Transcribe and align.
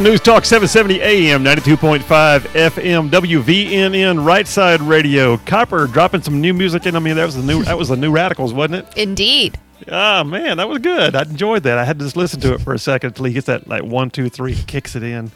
News 0.00 0.20
Talk 0.20 0.46
770 0.46 1.02
AM, 1.02 1.44
92.5 1.44 2.00
FM, 2.40 3.10
WVNN, 3.10 4.24
Right 4.24 4.48
Side 4.48 4.80
Radio. 4.80 5.36
Copper 5.38 5.86
dropping 5.86 6.22
some 6.22 6.40
new 6.40 6.54
music 6.54 6.86
in. 6.86 6.96
I 6.96 6.98
mean, 6.98 7.16
that 7.16 7.26
was 7.26 7.36
the 7.36 7.42
new 7.42 7.62
that 7.64 7.76
was 7.76 7.88
the 7.88 7.96
new 7.96 8.10
Radicals, 8.10 8.54
wasn't 8.54 8.76
it? 8.76 8.96
Indeed. 8.96 9.58
Oh 9.88 10.24
man, 10.24 10.56
that 10.56 10.68
was 10.68 10.78
good. 10.78 11.14
I 11.14 11.22
enjoyed 11.22 11.64
that. 11.64 11.76
I 11.76 11.84
had 11.84 11.98
to 11.98 12.06
just 12.06 12.16
listen 12.16 12.40
to 12.40 12.54
it 12.54 12.62
for 12.62 12.72
a 12.72 12.78
second 12.78 13.08
until 13.08 13.26
he 13.26 13.34
gets 13.34 13.48
that 13.48 13.68
like 13.68 13.82
one, 13.82 14.08
two, 14.08 14.30
three, 14.30 14.54
kicks 14.54 14.96
it 14.96 15.02
in. 15.02 15.30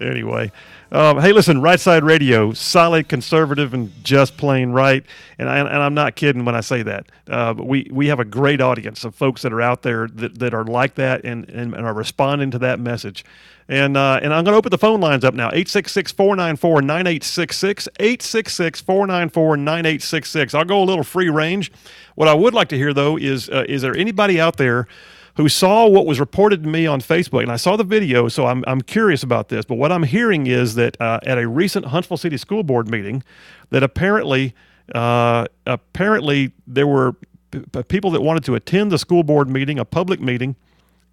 Anyway, 0.00 0.50
um, 0.92 1.20
hey, 1.20 1.32
listen, 1.32 1.60
Right 1.60 1.78
Side 1.78 2.02
Radio, 2.02 2.52
solid, 2.52 3.08
conservative, 3.08 3.74
and 3.74 3.92
just 4.02 4.36
plain 4.36 4.70
right. 4.70 5.04
And, 5.38 5.48
I, 5.48 5.58
and 5.58 5.68
I'm 5.68 5.94
not 5.94 6.16
kidding 6.16 6.44
when 6.44 6.54
I 6.54 6.60
say 6.60 6.82
that. 6.82 7.06
Uh, 7.28 7.54
we, 7.56 7.88
we 7.92 8.08
have 8.08 8.18
a 8.18 8.24
great 8.24 8.60
audience 8.60 9.04
of 9.04 9.14
folks 9.14 9.42
that 9.42 9.52
are 9.52 9.60
out 9.60 9.82
there 9.82 10.08
that, 10.08 10.38
that 10.38 10.54
are 10.54 10.64
like 10.64 10.94
that 10.96 11.24
and, 11.24 11.48
and, 11.48 11.74
and 11.74 11.86
are 11.86 11.94
responding 11.94 12.50
to 12.52 12.58
that 12.60 12.80
message. 12.80 13.24
And, 13.68 13.96
uh, 13.96 14.18
and 14.20 14.34
I'm 14.34 14.42
going 14.42 14.54
to 14.54 14.58
open 14.58 14.70
the 14.70 14.78
phone 14.78 15.00
lines 15.00 15.22
up 15.22 15.34
now 15.34 15.46
866 15.46 16.10
494 16.12 16.82
9866. 16.82 17.88
866 18.00 18.80
494 18.80 19.56
9866. 19.58 20.54
I'll 20.54 20.64
go 20.64 20.82
a 20.82 20.84
little 20.84 21.04
free 21.04 21.28
range. 21.28 21.70
What 22.16 22.26
I 22.26 22.34
would 22.34 22.52
like 22.52 22.68
to 22.70 22.76
hear, 22.76 22.92
though, 22.92 23.16
is 23.16 23.48
uh, 23.48 23.64
is 23.68 23.82
there 23.82 23.96
anybody 23.96 24.40
out 24.40 24.56
there 24.56 24.88
who 25.36 25.48
saw 25.48 25.86
what 25.86 26.06
was 26.06 26.20
reported 26.20 26.62
to 26.64 26.68
me 26.68 26.86
on 26.86 27.00
Facebook? 27.00 27.42
And 27.42 27.52
I 27.52 27.56
saw 27.56 27.76
the 27.76 27.84
video, 27.84 28.28
so 28.28 28.46
I'm, 28.46 28.64
I'm 28.66 28.80
curious 28.80 29.22
about 29.22 29.48
this. 29.48 29.64
But 29.64 29.76
what 29.76 29.92
I'm 29.92 30.02
hearing 30.02 30.46
is 30.46 30.74
that 30.74 31.00
uh, 31.00 31.20
at 31.24 31.38
a 31.38 31.48
recent 31.48 31.86
Huntsville 31.86 32.16
City 32.16 32.36
School 32.36 32.62
Board 32.62 32.90
meeting, 32.90 33.22
that 33.70 33.82
apparently, 33.82 34.54
uh, 34.94 35.46
apparently 35.66 36.52
there 36.66 36.86
were 36.86 37.14
p- 37.50 37.82
people 37.88 38.10
that 38.10 38.22
wanted 38.22 38.44
to 38.44 38.54
attend 38.54 38.92
the 38.92 38.98
school 38.98 39.22
board 39.22 39.48
meeting, 39.48 39.78
a 39.78 39.84
public 39.84 40.20
meeting, 40.20 40.56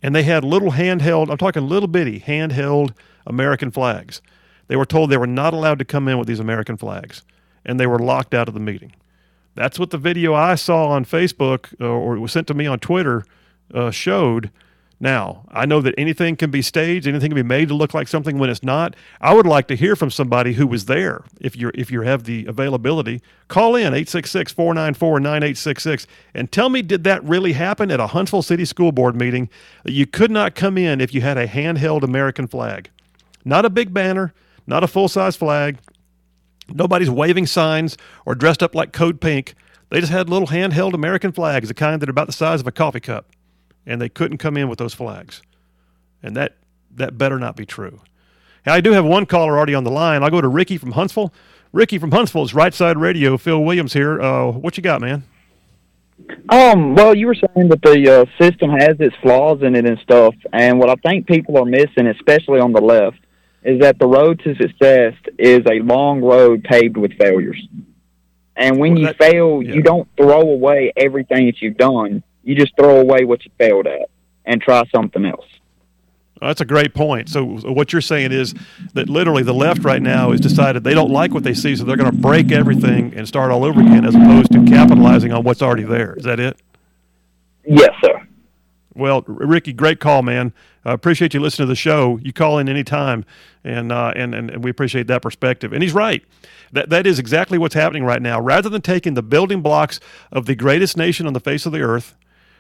and 0.01 0.15
they 0.15 0.23
had 0.23 0.43
little 0.43 0.71
handheld, 0.71 1.29
I'm 1.29 1.37
talking 1.37 1.67
little 1.67 1.87
bitty 1.87 2.19
handheld 2.19 2.93
American 3.25 3.71
flags. 3.71 4.21
They 4.67 4.75
were 4.75 4.85
told 4.85 5.09
they 5.09 5.17
were 5.17 5.27
not 5.27 5.53
allowed 5.53 5.79
to 5.79 5.85
come 5.85 6.07
in 6.07 6.17
with 6.17 6.27
these 6.27 6.39
American 6.39 6.77
flags, 6.77 7.23
and 7.65 7.79
they 7.79 7.87
were 7.87 7.99
locked 7.99 8.33
out 8.33 8.47
of 8.47 8.53
the 8.53 8.59
meeting. 8.59 8.93
That's 9.55 9.79
what 9.79 9.89
the 9.89 9.97
video 9.97 10.33
I 10.33 10.55
saw 10.55 10.89
on 10.89 11.05
Facebook 11.05 11.73
uh, 11.81 11.85
or 11.87 12.19
was 12.19 12.31
sent 12.31 12.47
to 12.47 12.53
me 12.53 12.67
on 12.67 12.79
Twitter 12.79 13.25
uh, 13.73 13.91
showed. 13.91 14.51
Now, 14.99 15.45
I 15.49 15.67
know 15.67 15.79
that 15.81 15.93
anything 15.95 16.35
can 16.35 16.49
be 16.49 16.63
staged, 16.63 17.05
anything 17.05 17.29
can 17.29 17.35
be 17.35 17.43
made 17.43 17.67
to 17.67 17.75
look 17.75 17.93
like 17.93 18.07
something 18.07 18.39
when 18.39 18.49
it's 18.49 18.63
not. 18.63 18.95
I 19.21 19.35
would 19.35 19.45
like 19.45 19.67
to 19.67 19.75
hear 19.75 19.95
from 19.95 20.09
somebody 20.09 20.53
who 20.53 20.65
was 20.65 20.85
there. 20.85 21.23
If 21.39 21.55
you 21.55 21.69
if 21.75 21.91
you 21.91 22.01
have 22.01 22.23
the 22.23 22.47
availability, 22.47 23.21
call 23.47 23.75
in 23.75 23.93
866-494-9866 23.93 26.07
and 26.33 26.51
tell 26.51 26.69
me 26.69 26.81
did 26.81 27.03
that 27.03 27.23
really 27.23 27.53
happen 27.53 27.91
at 27.91 27.99
a 27.99 28.07
Huntsville 28.07 28.41
City 28.41 28.65
School 28.65 28.91
Board 28.91 29.15
meeting 29.15 29.49
that 29.83 29.91
you 29.91 30.07
could 30.07 30.31
not 30.31 30.55
come 30.55 30.79
in 30.79 30.99
if 30.99 31.13
you 31.13 31.21
had 31.21 31.37
a 31.37 31.47
handheld 31.47 32.01
American 32.01 32.47
flag. 32.47 32.89
Not 33.45 33.65
a 33.65 33.69
big 33.69 33.93
banner, 33.93 34.33
not 34.65 34.83
a 34.83 34.87
full-size 34.87 35.35
flag. 35.35 35.77
Nobody's 36.69 37.09
waving 37.09 37.45
signs 37.45 37.97
or 38.25 38.33
dressed 38.33 38.63
up 38.63 38.73
like 38.73 38.93
Code 38.93 39.21
Pink. 39.21 39.53
They 39.89 39.99
just 39.99 40.11
had 40.11 40.27
little 40.27 40.47
handheld 40.47 40.93
American 40.93 41.31
flags, 41.31 41.67
the 41.67 41.75
kind 41.75 42.01
that 42.01 42.09
are 42.09 42.11
about 42.11 42.27
the 42.27 42.33
size 42.33 42.61
of 42.61 42.67
a 42.67 42.71
coffee 42.71 42.99
cup 42.99 43.27
and 43.87 43.99
they 43.99 44.09
couldn't 44.09 44.37
come 44.37 44.57
in 44.57 44.69
with 44.69 44.77
those 44.77 44.93
flags. 44.93 45.41
And 46.21 46.35
that 46.35 46.57
that 46.95 47.17
better 47.17 47.39
not 47.39 47.55
be 47.55 47.65
true. 47.65 48.01
Now, 48.65 48.73
I 48.73 48.81
do 48.81 48.91
have 48.91 49.05
one 49.05 49.25
caller 49.25 49.57
already 49.57 49.73
on 49.73 49.83
the 49.85 49.91
line. 49.91 50.23
I'll 50.23 50.29
go 50.29 50.41
to 50.41 50.47
Ricky 50.47 50.77
from 50.77 50.91
Huntsville. 50.91 51.33
Ricky 51.71 51.97
from 51.97 52.11
Huntsville 52.11 52.43
is 52.43 52.53
Right 52.53 52.73
Side 52.73 52.97
Radio. 52.97 53.37
Phil 53.37 53.63
Williams 53.63 53.93
here. 53.93 54.21
Uh, 54.21 54.51
what 54.51 54.77
you 54.77 54.83
got, 54.83 54.99
man? 55.01 55.23
Um, 56.49 56.95
well, 56.95 57.15
you 57.15 57.27
were 57.27 57.35
saying 57.35 57.69
that 57.69 57.81
the 57.81 58.21
uh, 58.21 58.25
system 58.43 58.71
has 58.71 58.99
its 58.99 59.15
flaws 59.21 59.61
in 59.61 59.75
it 59.75 59.85
and 59.85 59.99
stuff, 59.99 60.33
and 60.51 60.79
what 60.79 60.89
I 60.89 60.95
think 60.95 61.27
people 61.27 61.57
are 61.57 61.65
missing, 61.65 62.07
especially 62.07 62.59
on 62.59 62.73
the 62.73 62.81
left, 62.81 63.19
is 63.63 63.79
that 63.81 63.99
the 63.99 64.07
road 64.07 64.39
to 64.43 64.55
success 64.55 65.13
is 65.37 65.61
a 65.69 65.79
long 65.81 66.21
road 66.21 66.63
paved 66.63 66.97
with 66.97 67.13
failures. 67.13 67.61
And 68.55 68.79
when 68.79 68.93
Well, 68.93 69.01
you 69.01 69.13
fail, 69.13 69.61
yeah. 69.61 69.73
you 69.75 69.83
don't 69.83 70.07
throw 70.17 70.41
away 70.41 70.91
everything 70.97 71.45
that 71.45 71.61
you've 71.61 71.77
done. 71.77 72.23
You 72.47 72.55
just 72.55 72.77
throw 72.77 73.01
away 73.01 73.25
what 73.25 73.43
you 73.43 73.51
failed 73.57 73.87
at 73.87 74.09
and 74.45 74.61
try 74.61 74.81
something 74.95 75.25
else. 75.25 75.45
That's 76.39 76.61
a 76.61 76.65
great 76.65 76.93
point. 76.93 77.27
So, 77.27 77.43
what 77.43 77.91
you're 77.91 78.01
saying 78.01 78.31
is 78.31 78.55
that 78.93 79.09
literally 79.09 79.43
the 79.43 79.53
left 79.53 79.83
right 79.83 80.01
now 80.01 80.31
has 80.31 80.39
decided 80.39 80.85
they 80.85 80.93
don't 80.93 81.11
like 81.11 81.33
what 81.33 81.43
they 81.43 81.53
see, 81.53 81.75
so 81.75 81.83
they're 81.83 81.97
going 81.97 82.09
to 82.09 82.17
break 82.17 82.53
everything 82.53 83.13
and 83.15 83.27
start 83.27 83.51
all 83.51 83.65
over 83.65 83.81
again, 83.81 84.05
as 84.05 84.15
opposed 84.15 84.53
to 84.53 84.63
capitalizing 84.63 85.33
on 85.33 85.43
what's 85.43 85.61
already 85.61 85.83
there. 85.83 86.13
Is 86.13 86.23
that 86.23 86.39
it? 86.39 86.57
Yes, 87.65 87.89
sir. 88.01 88.25
Well, 88.95 89.23
Ricky, 89.27 89.73
great 89.73 89.99
call, 89.99 90.21
man. 90.21 90.53
I 90.85 90.93
appreciate 90.93 91.33
you 91.33 91.41
listening 91.41 91.65
to 91.65 91.71
the 91.71 91.75
show. 91.75 92.17
You 92.23 92.31
call 92.31 92.59
in 92.59 92.69
anytime, 92.69 93.25
and, 93.65 93.91
uh, 93.91 94.13
and 94.15 94.33
and 94.33 94.49
and 94.49 94.63
we 94.63 94.71
appreciate 94.71 95.07
that 95.07 95.21
perspective. 95.21 95.73
And 95.73 95.83
he's 95.83 95.93
right. 95.93 96.23
That 96.71 96.91
that 96.91 97.05
is 97.05 97.19
exactly 97.19 97.57
what's 97.57 97.75
happening 97.75 98.05
right 98.05 98.21
now. 98.21 98.39
Rather 98.39 98.69
than 98.69 98.81
taking 98.81 99.15
the 99.15 99.21
building 99.21 99.61
blocks 99.61 99.99
of 100.31 100.45
the 100.45 100.55
greatest 100.55 100.95
nation 100.95 101.27
on 101.27 101.33
the 101.33 101.41
face 101.41 101.65
of 101.65 101.73
the 101.73 101.81
earth, 101.81 102.15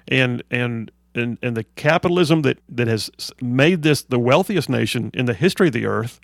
and 0.07 0.43
and 0.51 0.91
and, 1.15 1.37
and 1.41 1.57
the 1.57 1.63
capitalism 1.75 2.43
that, 2.43 2.59
that 2.69 2.87
has 2.87 3.09
made 3.41 3.81
this 3.81 4.03
the 4.03 4.19
wealthiest 4.19 4.69
nation 4.69 5.09
in 5.13 5.25
the 5.25 5.33
history 5.33 5.67
of 5.67 5.73
the 5.73 5.85
earth, 5.85 6.19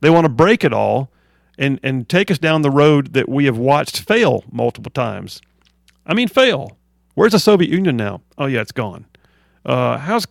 they 0.00 0.10
want 0.10 0.24
to 0.24 0.28
break 0.28 0.62
it 0.62 0.72
all 0.72 1.10
and, 1.58 1.80
and 1.82 2.08
take 2.08 2.30
us 2.30 2.38
down 2.38 2.62
the 2.62 2.70
road 2.70 3.14
that 3.14 3.28
we 3.28 3.46
have 3.46 3.58
watched 3.58 4.00
fail 4.00 4.44
multiple 4.50 4.92
times. 4.92 5.40
I 6.06 6.14
mean, 6.14 6.28
fail. 6.28 6.78
Where's 7.14 7.32
the 7.32 7.38
Soviet 7.38 7.70
Union 7.70 7.96
now? 7.96 8.22
Oh 8.38 8.46
yeah, 8.46 8.60
it's 8.60 8.72
gone. 8.72 9.06
Uh, 9.64 9.98
how's 9.98 10.26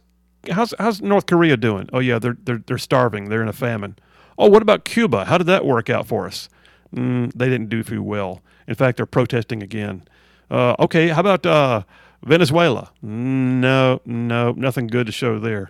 how's 0.50 0.74
how's 0.80 1.02
North 1.02 1.26
Korea 1.26 1.58
doing? 1.58 1.90
Oh 1.94 2.00
yeah, 2.00 2.18
they're 2.18 2.38
they're 2.44 2.64
they're 2.66 2.78
starving. 2.78 3.30
They're 3.30 3.42
in 3.42 3.48
a 3.48 3.54
famine. 3.54 3.98
Oh, 4.38 4.50
what 4.50 4.62
about 4.62 4.86
Cuba? 4.86 5.26
How 5.26 5.38
did 5.38 5.48
that 5.48 5.66
work 5.66 5.90
out 5.90 6.08
for 6.08 6.26
us? 6.26 6.50
Mm, 6.96 7.32
they 7.34 7.50
didn't 7.50 7.70
do 7.70 7.84
too 7.84 8.02
well. 8.02 8.42
In 8.68 8.76
fact, 8.76 8.98
they're 8.98 9.06
protesting 9.06 9.62
again. 9.62 10.04
Uh, 10.50 10.76
okay, 10.80 11.10
how 11.10 11.20
about 11.20 11.46
uh, 11.46 11.84
Venezuela? 12.24 12.92
No, 13.02 14.02
no, 14.06 14.52
nothing 14.52 14.88
good 14.88 15.08
to 15.08 15.12
show 15.12 15.40
there. 15.40 15.70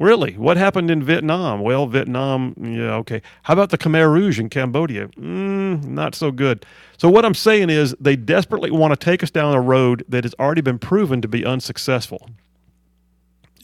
Really? 0.00 0.32
What 0.32 0.56
happened 0.56 0.90
in 0.90 1.02
Vietnam? 1.02 1.60
Well, 1.60 1.86
Vietnam, 1.86 2.54
yeah, 2.58 2.94
okay. 2.94 3.20
How 3.42 3.52
about 3.52 3.68
the 3.68 3.76
Khmer 3.76 4.10
Rouge 4.10 4.40
in 4.40 4.48
Cambodia? 4.48 5.08
Mm, 5.08 5.84
not 5.84 6.14
so 6.14 6.30
good. 6.30 6.64
So, 6.96 7.10
what 7.10 7.26
I'm 7.26 7.34
saying 7.34 7.68
is 7.68 7.94
they 8.00 8.16
desperately 8.16 8.70
want 8.70 8.98
to 8.98 9.04
take 9.04 9.22
us 9.22 9.30
down 9.30 9.54
a 9.54 9.60
road 9.60 10.02
that 10.08 10.24
has 10.24 10.34
already 10.40 10.62
been 10.62 10.78
proven 10.78 11.20
to 11.20 11.28
be 11.28 11.44
unsuccessful. 11.44 12.30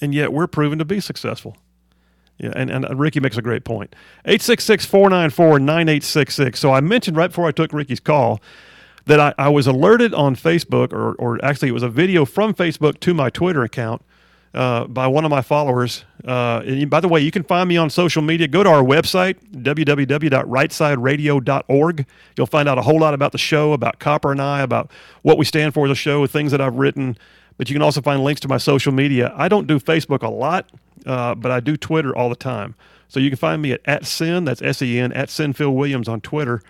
And 0.03 0.15
yet 0.15 0.31
we're 0.31 0.47
proven 0.47 0.79
to 0.79 0.85
be 0.85 1.01
successful. 1.01 1.57
Yeah, 2.37 2.53
and, 2.55 2.71
and 2.71 3.01
Ricky 3.01 3.19
makes 3.19 3.39
a 3.39 3.43
great 3.43 3.65
point. 3.65 3.97
866 4.27 4.85
494 4.85 5.59
9866. 5.59 6.61
So, 6.61 6.71
I 6.71 6.83
mentioned 6.83 7.17
right 7.17 7.29
before 7.29 7.49
I 7.49 7.53
took 7.53 7.73
Ricky's 7.73 8.01
call 8.01 8.43
that 9.07 9.19
I, 9.21 9.35
I 9.39 9.49
was 9.49 9.67
alerted 9.67 10.13
on 10.15 10.37
Facebook, 10.37 10.93
or, 10.93 11.15
or 11.15 11.43
actually, 11.45 11.69
it 11.69 11.73
was 11.73 11.83
a 11.83 11.89
video 11.89 12.25
from 12.25 12.55
Facebook 12.55 13.01
to 13.01 13.13
my 13.15 13.31
Twitter 13.31 13.63
account 13.63 14.03
uh, 14.53 14.85
by 14.87 15.07
one 15.07 15.25
of 15.25 15.31
my 15.31 15.41
followers. 15.43 16.05
Uh, 16.27 16.61
and 16.67 16.91
by 16.91 16.99
the 16.99 17.07
way, 17.09 17.21
you 17.21 17.31
can 17.31 17.45
find 17.45 17.69
me 17.69 17.77
on 17.77 17.89
social 17.89 18.23
media. 18.23 18.49
Go 18.49 18.65
to 18.65 18.71
our 18.71 18.83
website, 18.83 19.37
www.rightsideradio.org. 19.53 22.07
You'll 22.37 22.47
find 22.47 22.69
out 22.69 22.79
a 22.79 22.83
whole 22.83 22.99
lot 22.99 23.15
about 23.15 23.31
the 23.33 23.39
show, 23.39 23.73
about 23.73 24.01
Copper 24.01 24.33
and 24.33 24.43
I, 24.43 24.63
about 24.63 24.91
what 25.23 25.39
we 25.39 25.45
stand 25.45 25.73
for 25.75 25.85
as 25.85 25.93
a 25.93 25.95
show, 25.95 26.27
things 26.27 26.51
that 26.51 26.61
I've 26.61 26.75
written. 26.75 27.17
But 27.59 27.71
you 27.71 27.75
can 27.75 27.83
also 27.83 28.03
find 28.03 28.25
links 28.25 28.41
to 28.41 28.49
my 28.49 28.59
social 28.59 28.93
media. 28.93 29.33
I 29.37 29.47
don't 29.49 29.69
do 29.69 29.79
Facebook 29.79 30.23
a 30.23 30.29
lot, 30.29 30.69
uh, 31.07 31.37
but 31.37 31.53
I 31.53 31.61
do 31.61 31.77
Twitter 31.77 32.17
all 32.17 32.29
the 32.29 32.35
time. 32.35 32.75
So 33.09 33.21
you 33.21 33.31
can 33.31 33.37
find 33.37 33.63
me 33.63 33.71
at, 33.73 33.81
at 33.85 34.05
Sen, 34.05 34.45
that's 34.45 34.61
S 34.63 34.83
E 34.83 34.99
N, 34.99 35.13
at 35.13 35.31
Sen 35.31 35.53
Phil 35.53 35.71
Williams 35.71 36.09
on 36.09 36.21
Twitter. 36.21 36.61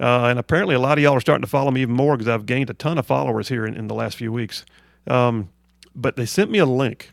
Uh, 0.00 0.28
and 0.28 0.38
apparently, 0.38 0.74
a 0.74 0.78
lot 0.78 0.96
of 0.96 1.04
y'all 1.04 1.14
are 1.14 1.20
starting 1.20 1.42
to 1.42 1.48
follow 1.50 1.70
me 1.70 1.82
even 1.82 1.94
more 1.94 2.16
because 2.16 2.28
I've 2.28 2.46
gained 2.46 2.70
a 2.70 2.74
ton 2.74 2.96
of 2.96 3.06
followers 3.06 3.48
here 3.48 3.66
in, 3.66 3.74
in 3.74 3.86
the 3.86 3.94
last 3.94 4.16
few 4.16 4.32
weeks. 4.32 4.64
Um, 5.06 5.50
but 5.94 6.16
they 6.16 6.24
sent 6.24 6.50
me 6.50 6.58
a 6.58 6.66
link, 6.66 7.12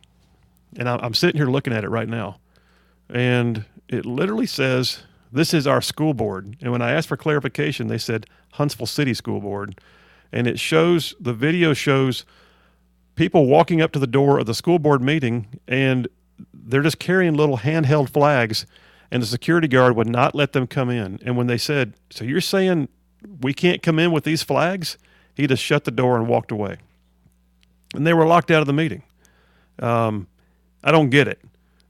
and 0.78 0.88
I, 0.88 0.96
I'm 0.98 1.14
sitting 1.14 1.38
here 1.38 1.50
looking 1.50 1.74
at 1.74 1.84
it 1.84 1.90
right 1.90 2.08
now. 2.08 2.40
And 3.10 3.66
it 3.90 4.06
literally 4.06 4.46
says, 4.46 5.04
This 5.34 5.54
is 5.54 5.68
our 5.68 5.82
school 5.82 6.14
board. 6.14 6.56
And 6.62 6.72
when 6.72 6.82
I 6.82 6.92
asked 6.92 7.10
for 7.10 7.18
clarification, 7.18 7.88
they 7.88 7.98
said 7.98 8.26
Huntsville 8.54 8.88
City 8.88 9.14
School 9.14 9.42
Board. 9.42 9.80
And 10.32 10.48
it 10.48 10.60
shows, 10.60 11.14
the 11.20 11.34
video 11.34 11.74
shows 11.74 12.26
people 13.16 13.48
walking 13.48 13.82
up 13.82 13.92
to 13.94 14.00
the 14.00 14.08
door 14.08 14.40
of 14.40 14.46
the 14.46 14.54
school 14.54 14.80
board 14.80 15.02
meeting, 15.02 15.48
and 15.68 16.08
they're 16.54 16.82
just 16.82 17.00
carrying 17.00 17.34
little 17.34 17.58
handheld 17.58 18.10
flags 18.10 18.66
and 19.12 19.22
the 19.22 19.28
security 19.28 19.68
guard 19.68 19.96
would 19.96 20.08
not 20.08 20.36
let 20.36 20.54
them 20.54 20.68
come 20.68 20.90
in. 20.90 21.20
And 21.24 21.38
when 21.38 21.48
they 21.48 21.58
said, 21.58 21.94
"So 22.10 22.24
you're 22.24 22.42
saying 22.42 22.90
we 23.42 23.54
can't 23.54 23.82
come 23.82 24.00
in 24.00 24.12
with 24.12 24.24
these 24.24 24.44
flags?" 24.44 24.98
He 25.36 25.46
just 25.46 25.64
shut 25.64 25.84
the 25.84 25.92
door 25.92 26.18
and 26.18 26.28
walked 26.28 26.52
away. 26.52 26.78
And 27.94 28.06
they 28.06 28.14
were 28.14 28.26
locked 28.26 28.50
out 28.50 28.62
of 28.62 28.68
the 28.68 28.74
meeting. 28.74 29.04
Um, 29.80 30.28
I 30.84 30.92
don't 30.92 31.10
get 31.10 31.28
it. 31.28 31.40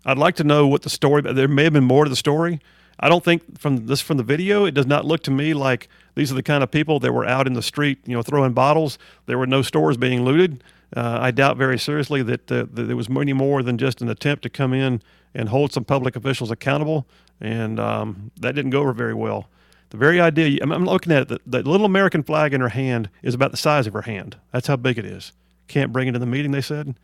I'd 0.06 0.18
like 0.18 0.36
to 0.36 0.44
know 0.44 0.68
what 0.68 0.81
the 0.81 0.90
story. 0.90 1.22
There 1.22 1.48
may 1.48 1.64
have 1.64 1.74
been 1.74 1.84
more 1.84 2.04
to 2.04 2.10
the 2.10 2.16
story. 2.16 2.60
I 3.00 3.10
don't 3.10 3.24
think 3.24 3.60
from 3.60 3.86
this 3.88 4.02
from 4.02 4.18
the 4.18 4.24
video, 4.24 4.66
it 4.66 4.74
does 4.74 4.88
not 4.88 5.06
look 5.06 5.24
to 5.24 5.31
me 5.31 5.54
like 5.54 5.88
these 6.16 6.31
are 6.31 6.36
the 6.36 6.44
kind 6.44 6.64
of 6.64 6.72
people 6.72 7.00
that 7.02 7.14
were 7.14 7.25
out 7.25 7.46
in 7.46 7.54
the 7.54 7.62
street, 7.62 8.00
you 8.06 8.16
know, 8.16 8.24
throwing 8.24 8.54
bottles. 8.54 8.98
There 9.28 9.38
were 9.38 9.46
no 9.46 9.62
stores 9.62 9.98
being 9.98 10.24
looted. 10.24 10.64
Uh, 10.95 11.19
I 11.22 11.31
doubt 11.31 11.57
very 11.57 11.78
seriously 11.78 12.24
that, 12.24 12.51
uh, 12.51 12.66
that 12.72 12.84
there 12.84 12.95
was 12.95 13.10
many 13.10 13.34
more 13.34 13.62
than 13.62 13.78
just 13.78 14.01
an 14.01 14.10
attempt 14.10 14.44
to 14.44 14.50
come 14.50 14.74
in 14.74 15.01
and 15.34 15.50
hold 15.50 15.74
some 15.74 15.84
public 15.84 16.16
officials 16.16 16.50
accountable, 16.50 17.06
and 17.42 17.80
um, 17.80 18.31
that 18.39 18.56
didn't 18.56 18.72
go 18.72 18.81
over 18.81 18.94
very 18.94 19.13
well. 19.13 19.50
The 19.89 19.98
very 19.98 20.19
idea, 20.19 20.60
I'm, 20.62 20.86
looking 20.86 21.13
at 21.13 21.24
it, 21.24 21.28
the, 21.28 21.39
the 21.62 21.69
little 21.69 21.86
American 21.86 22.24
flag 22.24 22.54
in 22.54 22.62
her 22.62 22.69
hand 22.69 23.10
is 23.22 23.34
about 23.34 23.51
the 23.51 23.57
size 23.57 23.88
of 23.88 23.94
her 23.94 24.01
hand. 24.01 24.38
That's 24.51 24.68
how 24.68 24.75
big 24.75 24.98
it 24.98 25.06
is. 25.06 25.31
Can't 25.68 25.94
bring 25.94 26.07
it 26.07 26.13
to 26.13 26.19
the 26.19 26.25
meeting, 26.25 26.51
they 26.51 26.62
said. 26.62 26.95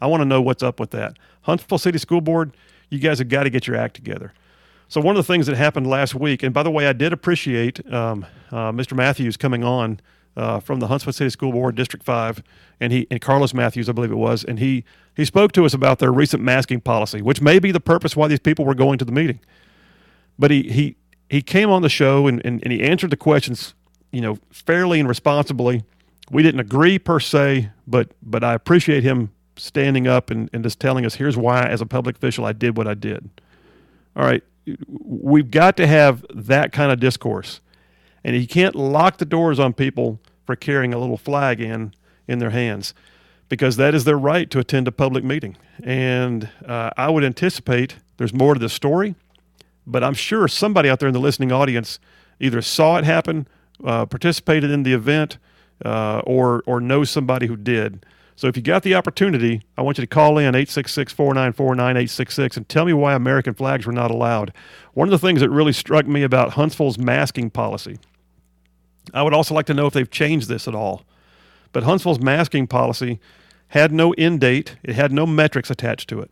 I 0.00 0.06
want 0.06 0.20
to 0.20 0.26
know 0.26 0.40
what's 0.40 0.62
up 0.62 0.78
with 0.78 0.90
that. 0.90 1.18
Huntsville 1.42 1.78
City 1.78 1.98
School 1.98 2.20
Board, 2.20 2.56
you 2.90 2.98
guys 2.98 3.18
have 3.18 3.28
got 3.28 3.44
to 3.44 3.50
get 3.50 3.66
your 3.66 3.76
act 3.76 3.94
together. 3.94 4.32
So 4.88 5.00
one 5.00 5.16
of 5.16 5.26
the 5.26 5.32
things 5.32 5.46
that 5.46 5.56
happened 5.56 5.86
last 5.86 6.14
week, 6.14 6.42
and 6.42 6.54
by 6.54 6.62
the 6.62 6.70
way, 6.70 6.86
I 6.86 6.92
did 6.94 7.12
appreciate 7.12 7.92
um, 7.92 8.24
uh, 8.50 8.72
Mr. 8.72 8.94
Matthews 8.94 9.36
coming 9.36 9.62
on 9.62 10.00
uh, 10.36 10.60
from 10.60 10.80
the 10.80 10.86
Huntsville 10.86 11.12
City 11.12 11.30
School 11.30 11.52
Board, 11.52 11.74
District 11.74 12.04
Five, 12.04 12.42
and 12.80 12.92
he 12.92 13.06
and 13.10 13.20
Carlos 13.20 13.54
Matthews, 13.54 13.88
I 13.88 13.92
believe 13.92 14.12
it 14.12 14.16
was, 14.16 14.44
and 14.44 14.58
he 14.58 14.84
he 15.16 15.24
spoke 15.24 15.52
to 15.52 15.64
us 15.64 15.74
about 15.74 15.98
their 15.98 16.12
recent 16.12 16.42
masking 16.42 16.80
policy, 16.80 17.22
which 17.22 17.40
may 17.40 17.58
be 17.58 17.72
the 17.72 17.80
purpose 17.80 18.16
why 18.16 18.28
these 18.28 18.38
people 18.38 18.64
were 18.64 18.74
going 18.74 18.98
to 18.98 19.04
the 19.04 19.12
meeting. 19.12 19.40
But 20.38 20.50
he 20.50 20.62
he 20.62 20.96
he 21.28 21.42
came 21.42 21.70
on 21.70 21.82
the 21.82 21.88
show 21.88 22.26
and, 22.26 22.40
and, 22.44 22.62
and 22.62 22.72
he 22.72 22.82
answered 22.82 23.10
the 23.10 23.16
questions, 23.16 23.74
you 24.12 24.20
know, 24.20 24.38
fairly 24.50 25.00
and 25.00 25.08
responsibly. 25.08 25.82
We 26.30 26.42
didn't 26.42 26.60
agree 26.60 26.98
per 26.98 27.20
se, 27.20 27.70
but 27.86 28.12
but 28.22 28.44
I 28.44 28.54
appreciate 28.54 29.02
him 29.02 29.30
standing 29.56 30.06
up 30.06 30.30
and, 30.30 30.48
and 30.52 30.62
just 30.62 30.78
telling 30.78 31.04
us 31.04 31.16
here's 31.16 31.36
why 31.36 31.64
as 31.64 31.80
a 31.80 31.86
public 31.86 32.16
official 32.16 32.44
I 32.44 32.52
did 32.52 32.76
what 32.76 32.86
I 32.86 32.94
did. 32.94 33.28
All 34.16 34.24
right. 34.24 34.42
We've 34.88 35.50
got 35.50 35.76
to 35.78 35.86
have 35.86 36.24
that 36.32 36.72
kind 36.72 36.92
of 36.92 37.00
discourse. 37.00 37.60
And 38.24 38.36
you 38.36 38.46
can't 38.46 38.74
lock 38.74 39.18
the 39.18 39.24
doors 39.24 39.58
on 39.58 39.72
people 39.72 40.20
for 40.44 40.56
carrying 40.56 40.92
a 40.92 40.98
little 40.98 41.16
flag 41.16 41.60
in 41.60 41.94
in 42.26 42.38
their 42.38 42.50
hands 42.50 42.94
because 43.48 43.76
that 43.76 43.94
is 43.94 44.04
their 44.04 44.18
right 44.18 44.50
to 44.50 44.58
attend 44.58 44.86
a 44.86 44.92
public 44.92 45.24
meeting. 45.24 45.56
And 45.82 46.50
uh, 46.66 46.90
I 46.96 47.08
would 47.08 47.24
anticipate 47.24 47.96
there's 48.18 48.34
more 48.34 48.54
to 48.54 48.60
the 48.60 48.68
story, 48.68 49.14
but 49.86 50.04
I'm 50.04 50.14
sure 50.14 50.46
somebody 50.48 50.88
out 50.88 51.00
there 51.00 51.08
in 51.08 51.14
the 51.14 51.20
listening 51.20 51.52
audience 51.52 51.98
either 52.40 52.60
saw 52.60 52.98
it 52.98 53.04
happen, 53.04 53.48
uh, 53.84 54.06
participated 54.06 54.70
in 54.70 54.82
the 54.82 54.92
event, 54.92 55.38
uh, 55.84 56.20
or 56.24 56.62
or 56.66 56.80
knows 56.80 57.10
somebody 57.10 57.46
who 57.46 57.56
did. 57.56 58.04
So 58.38 58.46
if 58.46 58.56
you 58.56 58.62
got 58.62 58.84
the 58.84 58.94
opportunity, 58.94 59.62
I 59.76 59.82
want 59.82 59.98
you 59.98 60.02
to 60.02 60.06
call 60.06 60.38
in 60.38 60.54
866-494-9866 60.54 62.56
and 62.56 62.68
tell 62.68 62.84
me 62.84 62.92
why 62.92 63.14
American 63.14 63.52
flags 63.52 63.84
were 63.84 63.92
not 63.92 64.12
allowed. 64.12 64.52
One 64.94 65.08
of 65.08 65.10
the 65.10 65.18
things 65.18 65.40
that 65.40 65.50
really 65.50 65.72
struck 65.72 66.06
me 66.06 66.22
about 66.22 66.52
Huntsville's 66.52 66.98
masking 66.98 67.50
policy. 67.50 67.98
I 69.12 69.24
would 69.24 69.34
also 69.34 69.56
like 69.56 69.66
to 69.66 69.74
know 69.74 69.88
if 69.88 69.92
they've 69.92 70.08
changed 70.08 70.48
this 70.48 70.68
at 70.68 70.74
all. 70.76 71.02
But 71.72 71.82
Huntsville's 71.82 72.20
masking 72.20 72.68
policy 72.68 73.18
had 73.70 73.90
no 73.90 74.12
end 74.12 74.40
date, 74.40 74.76
it 74.84 74.94
had 74.94 75.10
no 75.10 75.26
metrics 75.26 75.68
attached 75.68 76.08
to 76.10 76.20
it. 76.20 76.30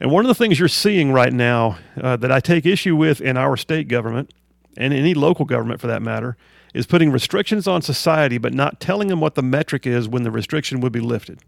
And 0.00 0.10
one 0.10 0.24
of 0.24 0.28
the 0.28 0.34
things 0.34 0.58
you're 0.58 0.66
seeing 0.66 1.12
right 1.12 1.32
now 1.32 1.78
uh, 2.02 2.16
that 2.16 2.32
I 2.32 2.40
take 2.40 2.66
issue 2.66 2.96
with 2.96 3.20
in 3.20 3.36
our 3.36 3.56
state 3.56 3.86
government 3.86 4.34
and 4.76 4.92
any 4.92 5.14
local 5.14 5.44
government 5.44 5.80
for 5.80 5.86
that 5.86 6.02
matter 6.02 6.36
is 6.78 6.86
putting 6.86 7.10
restrictions 7.10 7.66
on 7.66 7.82
society 7.82 8.38
but 8.38 8.54
not 8.54 8.78
telling 8.78 9.08
them 9.08 9.20
what 9.20 9.34
the 9.34 9.42
metric 9.42 9.84
is 9.84 10.08
when 10.08 10.22
the 10.22 10.30
restriction 10.30 10.78
would 10.78 10.92
be 10.92 11.00
lifted. 11.00 11.40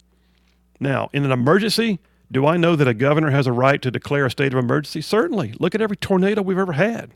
Now, 0.81 1.09
in 1.13 1.25
an 1.25 1.31
emergency, 1.31 2.01
do 2.33 2.47
I 2.47 2.57
know 2.57 2.75
that 2.75 2.89
a 2.89 2.95
governor 2.95 3.31
has 3.31 3.47
a 3.47 3.53
right 3.53 3.81
to 3.81 3.93
declare 3.93 4.27
a 4.27 4.31
state 4.31 4.53
of 4.53 4.59
emergency? 4.59 5.01
Certainly. 5.01 5.55
Look 5.61 5.73
at 5.77 5.81
every 5.81 5.97
tornado 5.97 6.43
we've 6.43 6.59
ever 6.59 6.73
had. 6.73 7.13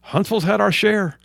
Huntsville's 0.00 0.42
had 0.42 0.60
our 0.60 0.72
share. 0.72 1.16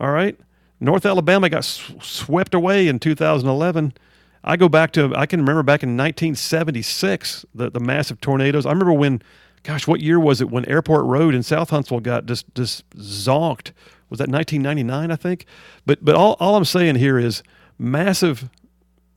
All 0.00 0.10
right. 0.10 0.36
North 0.80 1.06
Alabama 1.06 1.48
got 1.48 1.64
sw- 1.64 1.92
swept 2.02 2.52
away 2.52 2.88
in 2.88 2.98
2011. 2.98 3.94
I 4.42 4.56
go 4.56 4.68
back 4.68 4.90
to, 4.94 5.14
I 5.14 5.26
can 5.26 5.38
remember 5.38 5.62
back 5.62 5.84
in 5.84 5.90
1976, 5.90 7.46
the, 7.54 7.70
the 7.70 7.78
massive 7.78 8.20
tornadoes. 8.20 8.66
I 8.66 8.70
remember 8.70 8.92
when, 8.92 9.22
gosh, 9.62 9.86
what 9.86 10.00
year 10.00 10.18
was 10.18 10.40
it 10.40 10.50
when 10.50 10.64
Airport 10.64 11.04
Road 11.04 11.36
in 11.36 11.44
South 11.44 11.70
Huntsville 11.70 12.00
got 12.00 12.26
just, 12.26 12.52
just 12.56 12.88
zonked 12.96 13.70
was 14.08 14.18
that 14.18 14.28
1999, 14.28 15.10
I 15.10 15.16
think. 15.16 15.46
But 15.84 16.04
but 16.04 16.14
all, 16.14 16.36
all 16.40 16.56
I'm 16.56 16.64
saying 16.64 16.96
here 16.96 17.18
is 17.18 17.42
massive 17.78 18.48